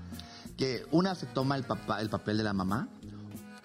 [0.57, 2.87] que una se toma el, papá, el papel de la mamá.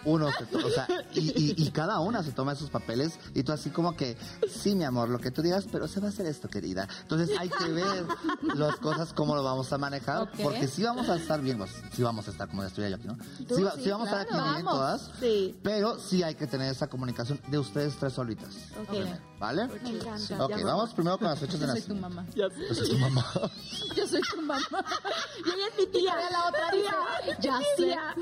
[0.08, 3.42] Uno se to- o sea, y, y- y cada una se toma esos papeles y
[3.42, 4.16] tú así como que,
[4.48, 6.88] sí, mi amor, lo que tú digas, pero se va a hacer esto, querida.
[7.02, 8.06] Entonces hay que ver
[8.54, 12.02] las cosas, cómo lo vamos a manejar, porque sí vamos a estar bien, pues, sí
[12.02, 13.46] vamos a estar como estuviera yo aquí, ¿no?
[13.46, 15.10] Tú Sí, va- sí, sí vamos a estar aquí bien todas.
[15.20, 15.58] Sí.
[15.62, 18.54] Pero sí hay que tener esa comunicación de ustedes tres solitas.
[18.80, 18.88] Ok.
[18.88, 19.68] Primero, ¿Vale?
[19.68, 20.44] Me encanta.
[20.44, 22.08] Ok, Ya vamos primero con las fechas de Yo soy tu nacimiento.
[22.08, 22.26] mamá.
[22.34, 23.26] Yo soy tu mamá.
[23.96, 24.58] Yo soy tu mamá.
[25.38, 26.14] Y ella es mi tía.
[26.28, 27.82] Y la otra dice, ya sé.
[27.84, 28.14] Tía.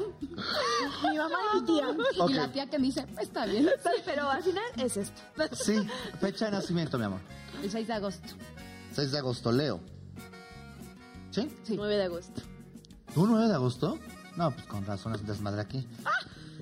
[1.11, 1.76] Mi mamá es mi tía.
[2.29, 3.69] Y la tía que dice, está bien.
[3.83, 5.21] Sí, pero al final es esto.
[5.53, 5.87] Sí,
[6.21, 7.21] fecha de nacimiento, mi amor.
[7.63, 8.29] El 6 de agosto.
[8.93, 9.81] 6 de agosto, Leo.
[11.31, 11.51] ¿Sí?
[11.65, 11.77] Sí.
[11.77, 12.43] 9 de agosto.
[13.15, 13.99] ¿Tú 9 de agosto?
[14.37, 15.87] No, pues con razón es desmadre aquí.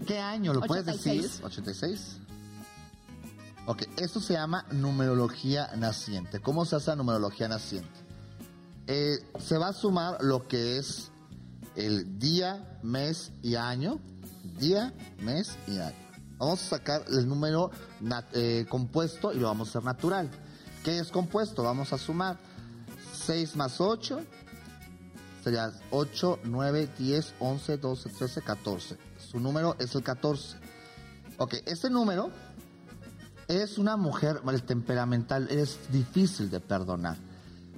[0.07, 0.53] ¿Qué año?
[0.53, 1.23] ¿Lo puedes 86.
[1.23, 1.45] decir?
[1.45, 2.19] 86.
[3.67, 6.41] Ok, esto se llama numerología naciente.
[6.41, 7.89] ¿Cómo se hace la numerología naciente?
[8.87, 11.11] Eh, se va a sumar lo que es
[11.75, 14.01] el día, mes y año.
[14.59, 15.97] Día, mes y año.
[16.39, 17.71] Vamos a sacar el número
[18.33, 20.31] eh, compuesto y lo vamos a hacer natural.
[20.83, 21.63] ¿Qué es compuesto?
[21.63, 22.39] Vamos a sumar
[23.13, 24.21] 6 más 8
[25.45, 28.97] sería 8, 9, 10, 11, 12, 13, 14.
[29.19, 30.57] Su número es el 14.
[31.37, 32.31] Ok, este número
[33.47, 37.19] es una mujer temperamental, es difícil de perdonar.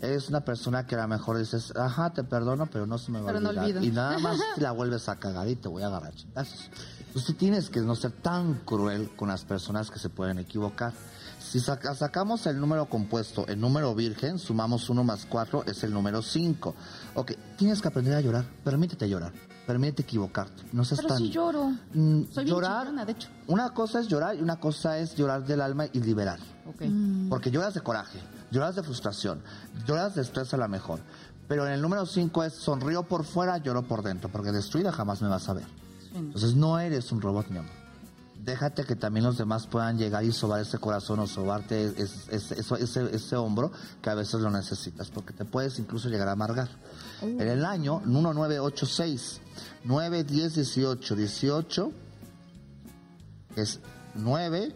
[0.02, 3.20] Eres una persona que a lo mejor dices, ajá, te perdono, pero no se me
[3.20, 3.64] va Pero a no olvidar.
[3.64, 3.82] olvido.
[3.84, 6.70] y nada más la vuelves a cagar y te voy a agarrar chingazos.
[6.98, 10.92] Entonces tú tienes que no ser tan cruel con las personas que se pueden equivocar.
[11.40, 15.92] Si saca- sacamos el número compuesto, el número virgen, sumamos 1 más 4, es el
[15.94, 16.74] número 5.
[17.14, 18.44] Ok, tienes que aprender a llorar.
[18.64, 19.32] Permítete llorar.
[19.66, 20.62] Permítete equivocarte.
[20.72, 21.18] No seas Pero tan...
[21.18, 21.70] sí lloro.
[21.94, 23.28] Mm, Soy bien llorar, chillona, de hecho.
[23.46, 26.38] una cosa es llorar y una cosa es llorar del alma y liberar.
[26.68, 26.82] Ok.
[27.30, 28.18] Porque lloras de coraje,
[28.56, 29.42] lloras de frustración,
[29.86, 31.00] lloras de estrés a la mejor.
[31.46, 35.20] Pero en el número 5 es sonrío por fuera, lloro por dentro, porque destruida jamás
[35.20, 35.66] me vas a ver.
[36.14, 37.70] Entonces no eres un robot, mi amor.
[38.42, 42.52] Déjate que también los demás puedan llegar y sobar ese corazón o sobarte es- es-
[42.52, 46.32] eso- ese, ese hombro que a veces lo necesitas, porque te puedes incluso llegar a
[46.32, 46.68] amargar.
[47.20, 49.40] En el año 1986,
[49.84, 51.92] 9, 10, 18, 18
[53.56, 53.80] es
[54.14, 54.74] 9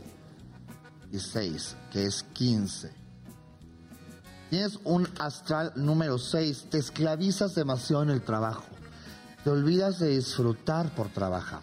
[1.12, 2.99] y 6, que es 15.
[4.50, 8.64] Tienes un astral número 6, te esclavizas demasiado en el trabajo.
[9.44, 11.60] Te olvidas de disfrutar por trabajar.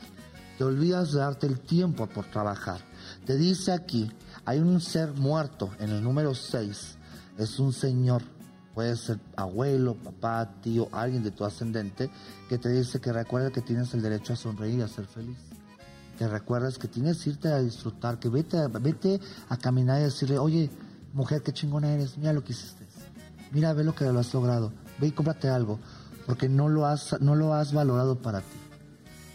[0.57, 2.79] Te olvidas de darte el tiempo por trabajar.
[3.25, 4.09] Te dice aquí,
[4.45, 6.97] hay un ser muerto en el número 6.
[7.37, 8.23] Es un señor,
[8.73, 12.09] puede ser abuelo, papá, tío, alguien de tu ascendente,
[12.47, 15.37] que te dice que recuerda que tienes el derecho a sonreír y a ser feliz
[16.17, 19.19] que recuerdes que tienes que irte a disfrutar, que vete, vete
[19.49, 20.71] a caminar y decirle, oye,
[21.17, 22.85] mujer, qué chingona eres, mira lo que hiciste,
[23.51, 25.79] mira, ve lo que lo has logrado, ve y cómprate algo,
[26.27, 28.57] porque no lo has, no lo has valorado para ti.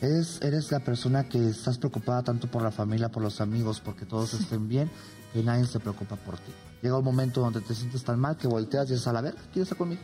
[0.01, 4.07] Eres, eres la persona que estás preocupada tanto por la familia, por los amigos, porque
[4.07, 4.91] todos estén bien,
[5.33, 6.53] que nadie se preocupa por ti.
[6.83, 9.35] Llega un momento donde te sientes tan mal que volteas y dices, a la ver,
[9.53, 10.03] ¿quién está conmigo?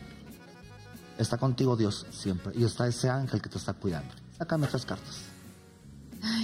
[1.17, 4.13] Está contigo Dios siempre, y está ese ángel que te está cuidando.
[4.37, 5.21] Sácame estas cartas.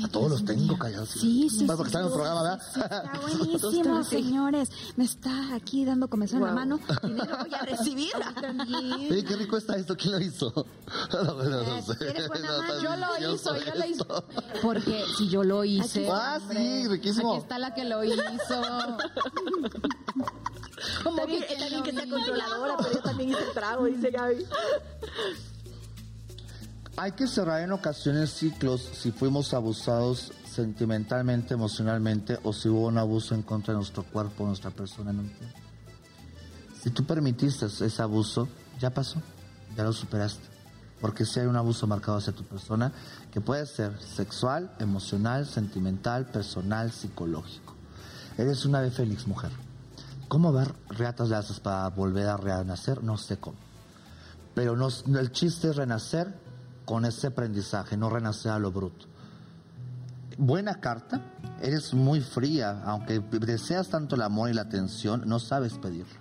[0.03, 1.09] A todos los tengo callados.
[1.09, 2.61] Sí, sí, porque sí, están en el sí, programa, ¿verdad?
[2.73, 4.69] sí, Está buenísimo, señores.
[4.95, 6.55] Me está aquí dando comezón en la Wow.
[6.59, 6.79] mano.
[7.03, 8.11] Dinero voy a recibir.
[8.39, 8.93] También.
[9.11, 9.95] Oye, qué rico está esto.
[9.97, 10.51] ¿Quién lo hizo?
[11.25, 12.09] No, bueno, no sé.
[12.09, 14.03] Eres buena No, está Yo lo delicioso hizo, yo lo hice.
[14.61, 16.07] Porque si yo lo hice.
[16.11, 17.33] Ah, sí, riquísimo.
[17.33, 18.17] Aquí está la que lo hizo.
[21.03, 22.15] ¿Cómo Está bien, que está que sea hizo?
[22.15, 24.45] controladora, pero yo también hice el trago, dice Gaby.
[26.97, 32.97] Hay que cerrar en ocasiones ciclos si fuimos abusados sentimentalmente, emocionalmente o si hubo un
[32.97, 35.59] abuso en contra de nuestro cuerpo, nuestra persona tiempo.
[36.81, 38.47] Si tú permitiste ese abuso,
[38.79, 39.21] ya pasó,
[39.75, 40.47] ya lo superaste.
[41.01, 42.93] Porque si hay un abuso marcado hacia tu persona,
[43.29, 47.73] que puede ser sexual, emocional, sentimental, personal, psicológico.
[48.37, 49.51] Eres una ave fénix, mujer.
[50.29, 53.03] ¿Cómo ver reatas le haces para volver a renacer?
[53.03, 53.57] No sé cómo.
[54.53, 54.87] Pero no,
[55.19, 56.44] el chiste es renacer
[56.85, 59.07] con ese aprendizaje, no renacer a lo bruto.
[60.37, 61.21] Buena carta,
[61.61, 66.19] eres muy fría, aunque deseas tanto el amor y la atención, no sabes pedirlo.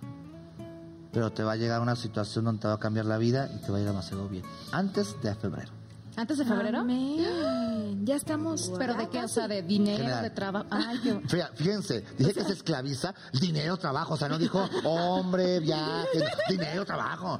[1.12, 3.65] Pero te va a llegar una situación donde te va a cambiar la vida y
[3.65, 4.45] te va a ir demasiado bien.
[4.73, 5.84] Antes de febrero.
[6.17, 6.79] ¿Antes de febrero?
[6.81, 8.05] Amén.
[8.05, 8.71] Ya estamos.
[8.79, 9.25] ¿Pero de qué?
[9.25, 10.23] O sea, de dinero, General.
[10.23, 10.69] de trabajo.
[11.57, 17.39] Fíjense, dije que se esclaviza dinero, trabajo, o sea, no dijo hombre, viaje, dinero, trabajo.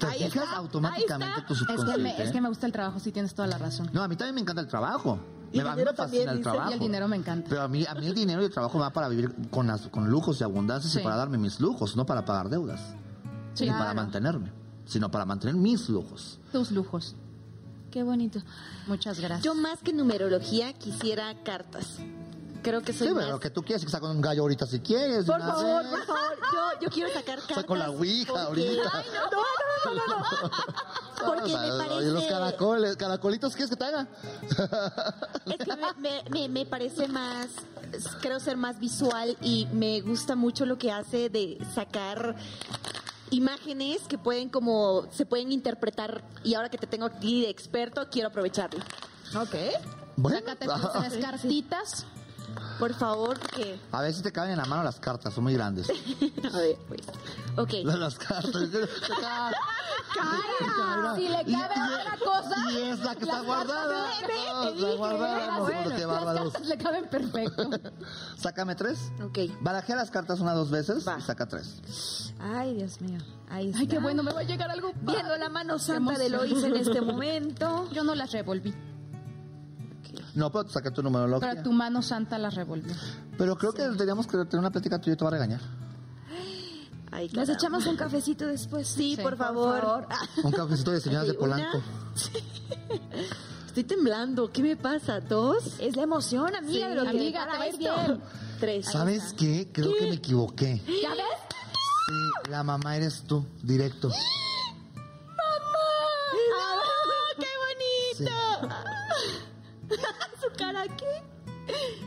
[0.00, 2.98] Te Ahí fijas está, automáticamente tu Es que, me, es que me gusta el trabajo,
[2.98, 3.90] sí tienes toda la razón.
[3.92, 5.18] No, a mí también me encanta el trabajo.
[5.52, 6.70] Y Me, va- dinero me también, el trabajo.
[6.70, 7.48] Y el dinero me encanta.
[7.48, 9.66] Pero a mí, a mí el dinero y el trabajo me va para vivir con,
[9.68, 10.98] las- con lujos y abundancias Sí.
[11.00, 12.80] y para darme mis lujos, no para pagar deudas.
[13.54, 14.50] Sí, ni para mantenerme,
[14.84, 16.40] sino para mantener mis lujos.
[16.52, 17.14] Tus lujos.
[17.90, 18.40] Qué bonito.
[18.86, 19.42] Muchas gracias.
[19.42, 21.86] Yo más que numerología quisiera cartas.
[22.62, 23.22] Creo que soy Sí, más...
[23.24, 25.24] pero lo que tú quieres es que saque un gallo ahorita si quieres.
[25.24, 25.90] Por una favor, vez.
[25.92, 27.56] por favor, yo, yo quiero sacar cartas.
[27.58, 28.90] Saco la ouija porque- ahorita.
[28.92, 30.50] Ay, no, no, no, no, no, no.
[31.26, 32.28] Porque me oye, los parece...
[32.28, 34.06] caracoles, caracolitos, ¿quieres que te haga?
[35.46, 37.48] Es que me, me, me, me parece más,
[38.20, 42.36] creo ser más visual y me gusta mucho lo que hace de sacar
[43.30, 48.08] imágenes que pueden como, se pueden interpretar y ahora que te tengo aquí de experto,
[48.10, 48.80] quiero aprovecharlo.
[49.34, 49.54] Ok.
[50.16, 52.06] Bueno, Sácate tus tres cartitas.
[52.78, 53.78] Por favor, porque...
[53.92, 55.88] a ver si te caben en la mano las cartas, son muy grandes.
[56.52, 57.00] A ver, pues.
[57.56, 57.72] Ok.
[57.96, 58.52] Las cartas.
[61.16, 62.70] Si le cabe otra cosa.
[62.70, 64.04] Y es la que está las guardada.
[64.04, 65.58] Ve, te está dije, guardada.
[65.60, 66.44] bueno.
[66.52, 67.70] Las le caben perfecto.
[68.38, 69.10] Sácame tres.
[69.22, 69.38] Ok.
[69.60, 71.18] Barajea las cartas una dos veces Va.
[71.18, 72.32] y saca tres.
[72.38, 73.18] Ay, Dios mío.
[73.48, 73.80] Ahí está.
[73.80, 74.92] Ay, qué bueno, me va a llegar algo.
[75.02, 76.28] Viendo la mano santa de.
[76.30, 77.88] Lois en este momento.
[77.92, 78.74] Yo no las revolví,
[80.36, 81.50] No, pero saca tu numerología.
[81.50, 82.94] pero tu mano santa las revolvió.
[83.36, 85.60] Pero creo que teníamos que tener una plática tuya y te va a regañar.
[87.10, 88.86] Ay, Nos echamos un cafecito después.
[88.86, 90.06] Sí, Sí, por por favor.
[90.44, 91.80] Un cafecito de señoras de Polanco.
[93.66, 94.50] Estoy temblando.
[94.52, 95.20] ¿Qué me pasa?
[95.20, 95.76] ¿Dos?
[95.78, 96.90] Es la emoción, amiga, Sí.
[96.90, 98.20] de lo que Amiga, te bien.
[98.60, 98.86] Tres.
[98.86, 99.70] ¿Sabes qué?
[99.72, 100.82] Creo que me equivoqué.
[101.02, 101.20] ¿Ya ves?
[102.06, 104.10] Sí, la mamá eres tú, directo.
[106.58, 107.46] ¡Ah, qué
[108.18, 108.74] bonito!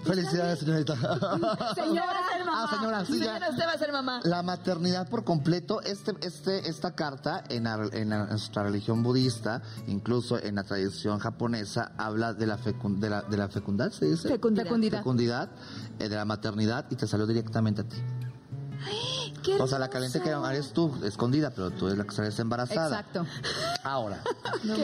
[0.10, 0.96] Felicidades, señorita.
[1.76, 2.64] Señora, ser mamá.
[2.64, 3.26] Ah, señora, sí, ya.
[3.26, 4.20] Señora, usted va a ser mamá.
[4.24, 9.62] La maternidad por completo, este, este, esta carta en, la- en la- nuestra religión budista,
[9.88, 14.06] incluso en la tradición japonesa, habla de la, fecun- de la, de la fecundidad, ¿se
[14.06, 14.30] dice?
[14.30, 14.66] Fecundidad.
[14.66, 14.98] Fecundidad.
[15.00, 15.50] Fecundidad,
[16.00, 17.98] eh, de la maternidad y te salió directamente a ti.
[19.60, 23.00] O sea, la caliente que eres tú, escondida, pero tú eres la que sales embarazada.
[23.00, 23.26] Exacto.
[23.84, 24.22] Ahora,
[24.64, 24.76] No,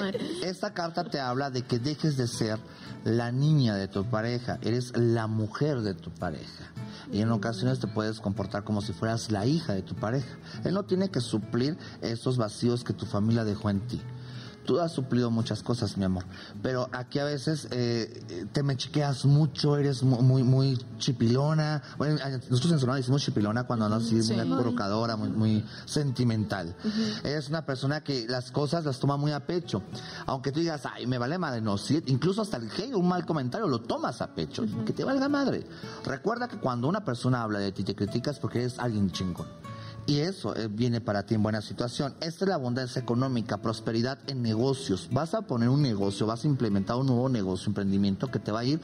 [0.43, 2.59] esta carta te habla de que dejes de ser
[3.03, 6.71] la niña de tu pareja, eres la mujer de tu pareja.
[7.11, 10.37] Y en ocasiones te puedes comportar como si fueras la hija de tu pareja.
[10.63, 14.01] Él no tiene que suplir esos vacíos que tu familia dejó en ti.
[14.65, 16.23] Tú has suplido muchas cosas, mi amor,
[16.63, 21.83] pero aquí a veces eh, te me chiqueas mucho, eres mu- muy, muy chipilona.
[21.97, 22.15] Bueno,
[22.49, 26.75] nosotros en Sonora decimos chipilona cuando andas así, muy acurrucadora, muy, muy sentimental.
[27.23, 29.83] Eres una persona que las cosas las toma muy a pecho.
[30.25, 33.25] Aunque tú digas, ay, me vale madre, no, sí, incluso hasta el hate, un mal
[33.25, 34.63] comentario, lo tomas a pecho.
[34.85, 35.65] Que te valga madre.
[36.05, 39.45] Recuerda que cuando una persona habla de ti, te criticas porque eres alguien chingón.
[40.07, 42.13] Y eso eh, viene para ti en buena situación.
[42.21, 45.09] Esta es la abundancia económica, prosperidad en negocios.
[45.11, 48.59] Vas a poner un negocio, vas a implementar un nuevo negocio, emprendimiento que te va
[48.59, 48.79] a ir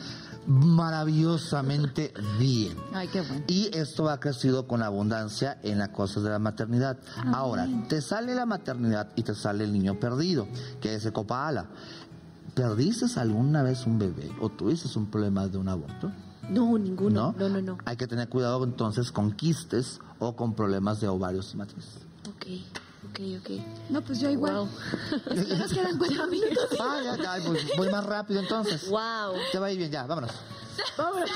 [0.47, 2.75] maravillosamente bien.
[2.93, 3.43] Ay, qué bueno.
[3.47, 6.97] Y esto ha crecido con abundancia en las cosas de la maternidad.
[7.33, 10.47] Ahora, te sale la maternidad y te sale el niño perdido,
[10.81, 11.67] que es el copa ala.
[12.55, 16.11] ¿Perdiste alguna vez un bebé o tuviste un problema de un aborto?
[16.49, 17.33] No, ninguno.
[17.37, 17.77] No, no, no.
[17.85, 21.85] Hay que tener cuidado entonces con quistes o con problemas de ovarios y matriz.
[22.29, 22.45] Ok,
[23.09, 23.49] ok, ok.
[23.89, 24.53] No, pues yo igual.
[24.53, 24.69] Wow.
[25.31, 26.69] Es que nos quedan cuatro minutos.
[26.79, 28.87] Ah, ya, ya, pues voy más rápido entonces.
[28.87, 29.33] Wow.
[29.51, 30.31] Te va a ir bien, ya, vámonos.
[30.95, 31.29] Vámonos.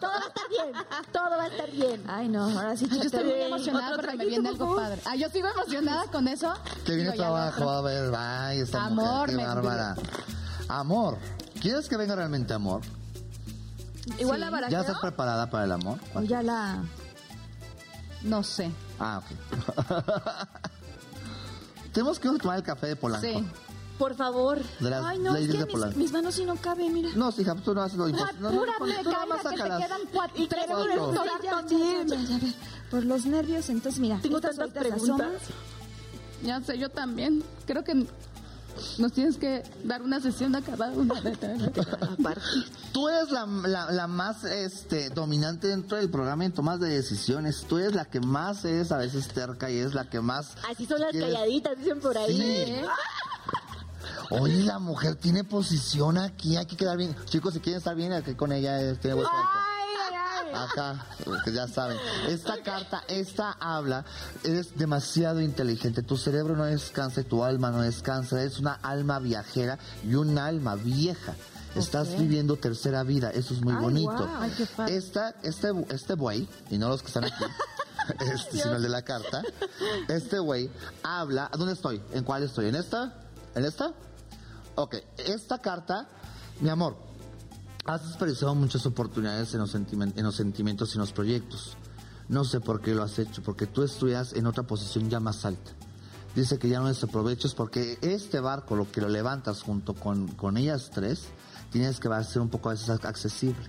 [0.00, 0.72] Todo va a estar bien.
[1.12, 2.04] Todo va a estar bien.
[2.06, 5.02] Ay, no, ahora sí, Yo estoy muy emocionada Otro porque me viene algo padre.
[5.04, 6.54] Ah, yo sigo emocionada con eso.
[6.86, 9.96] Te viene ya trabajo, lo a ver, ay, esta Amor, mujer, qué bárbara.
[10.68, 11.18] Amor,
[11.60, 12.82] ¿quieres que venga realmente amor?
[14.18, 14.80] Igual la ¿Ya barajeo.
[14.80, 15.98] estás preparada para el amor?
[16.14, 16.84] O ya la...
[18.24, 18.70] No sé.
[18.98, 19.86] Ah, ok.
[21.92, 23.26] Tenemos que ir a tomar el café de Polanco.
[23.26, 23.44] Sí.
[23.98, 24.58] Por favor.
[24.80, 27.10] De las Ay, no, es que de mis, mis manos sí no caben, mira.
[27.14, 28.40] No, hija, tú no haces lo imposible.
[28.40, 30.88] No, no, tú nada más que te quedan cuatro, tres Cuatro.
[30.88, 31.66] minutos Ya, ya,
[32.06, 32.52] ya, ya, ya.
[32.90, 34.18] Por los nervios, entonces mira.
[34.22, 35.42] Tengo tantas preguntas.
[36.42, 37.44] Ya sé, yo también.
[37.66, 38.06] Creo que
[38.98, 41.36] nos tienes que dar una sesión a cada una de.
[42.92, 47.64] Tú eres la, la, la más este, dominante dentro del programa en tomas de decisiones.
[47.68, 50.54] Tú eres la que más es a veces terca y es la que más...
[50.70, 52.36] Así son las quieres- calladitas, dicen por ahí.
[52.66, 52.74] Sí.
[54.30, 57.14] Oye, la mujer tiene posición aquí, hay que quedar bien.
[57.26, 59.26] Chicos, si quieren estar bien, aquí con ella eh, tiene buen.
[60.54, 61.06] Acá,
[61.44, 61.96] que ya saben.
[62.28, 64.04] Esta carta, esta habla,
[64.44, 66.02] eres demasiado inteligente.
[66.02, 68.40] Tu cerebro no descansa y tu alma no descansa.
[68.40, 71.34] Eres una alma viajera y un alma vieja.
[71.74, 74.12] Estás viviendo tercera vida, eso es muy Ay, bonito.
[74.12, 74.28] guau.
[74.40, 74.96] Ay, qué padre.
[74.96, 77.44] Esta, este, este buey, y no los que están aquí,
[78.20, 79.42] este, sino el de la carta,
[80.08, 80.70] este güey
[81.02, 81.50] habla.
[81.56, 82.02] ¿Dónde estoy?
[82.12, 82.66] ¿En cuál estoy?
[82.68, 83.14] ¿En esta?
[83.54, 83.92] ¿En esta?
[84.74, 86.08] Ok, esta carta,
[86.60, 86.94] mi amor,
[87.84, 91.76] has desperdiciado muchas oportunidades en los, en los sentimientos y en los proyectos.
[92.28, 95.44] No sé por qué lo has hecho, porque tú estudias en otra posición ya más
[95.44, 95.72] alta.
[96.34, 100.56] Dice que ya no desaprovechas porque este barco, lo que lo levantas junto con, con
[100.56, 101.26] ellas tres,
[101.70, 103.66] tienes que ser un poco a veces accesible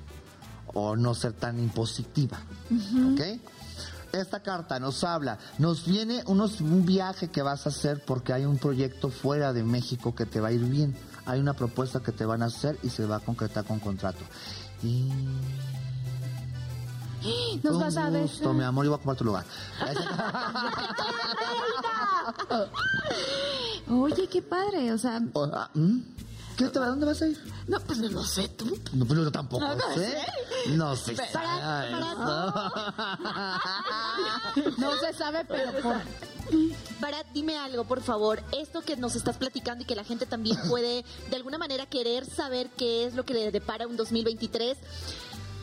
[0.74, 2.39] o no ser tan impositiva.
[3.11, 3.22] ¿Ok?
[4.14, 8.45] Esta carta nos habla, nos viene unos, un viaje que vas a hacer porque hay
[8.45, 10.95] un proyecto fuera de México que te va a ir bien.
[11.26, 14.24] Hay una propuesta que te van a hacer y se va a concretar con contrato.
[14.84, 15.09] Y...
[17.63, 18.24] Nos Con vas a ver.
[18.24, 19.45] gusto, mi amor, y voy a ocupar tu lugar.
[23.89, 25.21] Oye, qué padre, o sea...
[25.53, 25.69] Ah.
[26.57, 26.88] ¿Qué te va?
[26.88, 27.39] ¿Dónde vas a ir?
[27.67, 28.78] No, pues no lo sé tú.
[28.93, 29.65] No, pues yo tampoco
[29.95, 30.17] sé.
[30.76, 31.15] No sé.
[31.36, 31.93] Ay,
[34.78, 35.95] No se sabe, pero por...
[37.00, 38.41] Barat, dime algo, por favor.
[38.52, 42.26] Esto que nos estás platicando y que la gente también puede, de alguna manera, querer
[42.26, 44.78] saber qué es lo que le depara un 2023.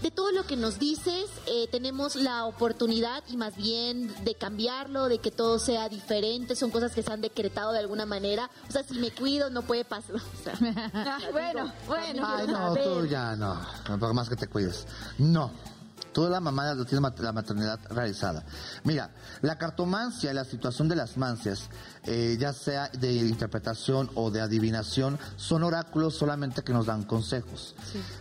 [0.03, 5.11] De todo lo que nos dices, eh, tenemos la oportunidad y más bien de cambiarlo,
[5.11, 6.57] de que todo sea diferente.
[6.57, 8.51] Son cosas que se han decretado de alguna manera.
[8.67, 10.17] O sea, si me cuido, no puede pasar.
[10.17, 12.27] O sea, bueno, bueno.
[12.27, 13.61] Ay, no, tú ya no.
[13.99, 14.87] Por más que te cuides.
[15.19, 15.51] No.
[16.13, 18.45] Toda la mamá lo tiene la maternidad realizada.
[18.85, 19.11] Mira,
[19.43, 21.69] la cartomancia, la situación de las mancias,
[22.05, 27.75] eh, ya sea de interpretación o de adivinación, son oráculos solamente que nos dan consejos.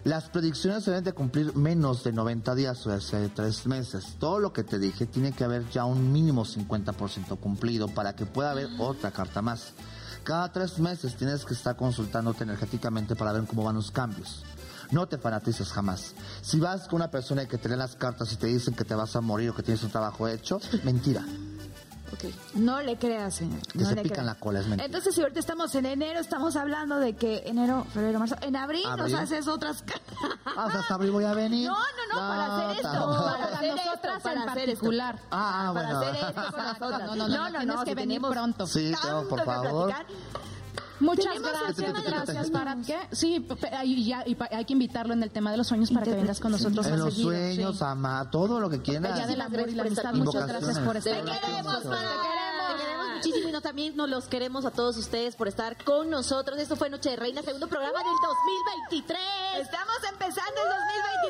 [0.04, 4.16] Las predicciones se deben de cumplir menos de 90 días, o sea, de tres meses.
[4.20, 8.26] Todo lo que te dije tiene que haber ya un mínimo 50% cumplido para que
[8.26, 9.74] pueda haber otra carta más.
[10.24, 14.44] Cada tres meses tienes que estar consultándote energéticamente para ver cómo van los cambios.
[14.92, 16.14] No te fanatices jamás.
[16.42, 18.96] Si vas con una persona que te lee las cartas y te dicen que te
[18.96, 21.24] vas a morir o que tienes un trabajo hecho, mentira.
[22.56, 23.62] No le creas, señor.
[23.68, 24.26] Que no se le pican creas.
[24.26, 24.86] la cola, es mentira.
[24.88, 28.82] Entonces, si ahorita estamos en enero, estamos hablando de que enero, febrero, marzo, en abril,
[28.88, 29.14] ¿Abril?
[29.14, 29.84] nos haces otras.
[30.58, 31.68] Ah, o sea, hasta abril voy a venir.
[31.68, 34.80] No, no, no, para hacer esto, para Para hacer nosotras esto, para en hacer esto.
[34.80, 35.20] particular.
[35.30, 36.00] Ah, ah, para bueno.
[36.00, 37.16] hacer esto con nosotras.
[37.16, 38.68] No, no, no, no, tienes que si venir pronto.
[38.68, 39.94] Sí, tengo, por que favor.
[41.00, 42.50] Muchas gracias, de gracias.
[42.52, 42.98] ¿Para qué?
[43.12, 43.46] Sí,
[43.84, 46.14] y ya- y pa- hay que invitarlo en el tema de los sueños para que
[46.14, 47.84] vengas con nosotros En los sueños, sí.
[47.84, 49.18] ama, todo lo que quieras.
[49.18, 51.84] Ya del amor y la amistad, muchas gracias por estar Te queremos,
[53.16, 56.58] muchísimo y no, también nos los queremos a todos ustedes por estar con nosotros.
[56.58, 59.20] Esto fue Noche de Reina, segundo programa del 2023.
[59.62, 60.70] Estamos empezando el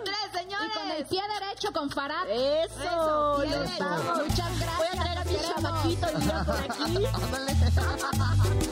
[0.04, 0.68] 2023, señores.
[0.68, 2.30] Y con el pie derecho con Farad.
[2.30, 3.44] Eso, Eso.
[4.24, 5.02] Muchas Voy a gracias.
[5.02, 7.06] traer a mi chamaquito y yo por aquí.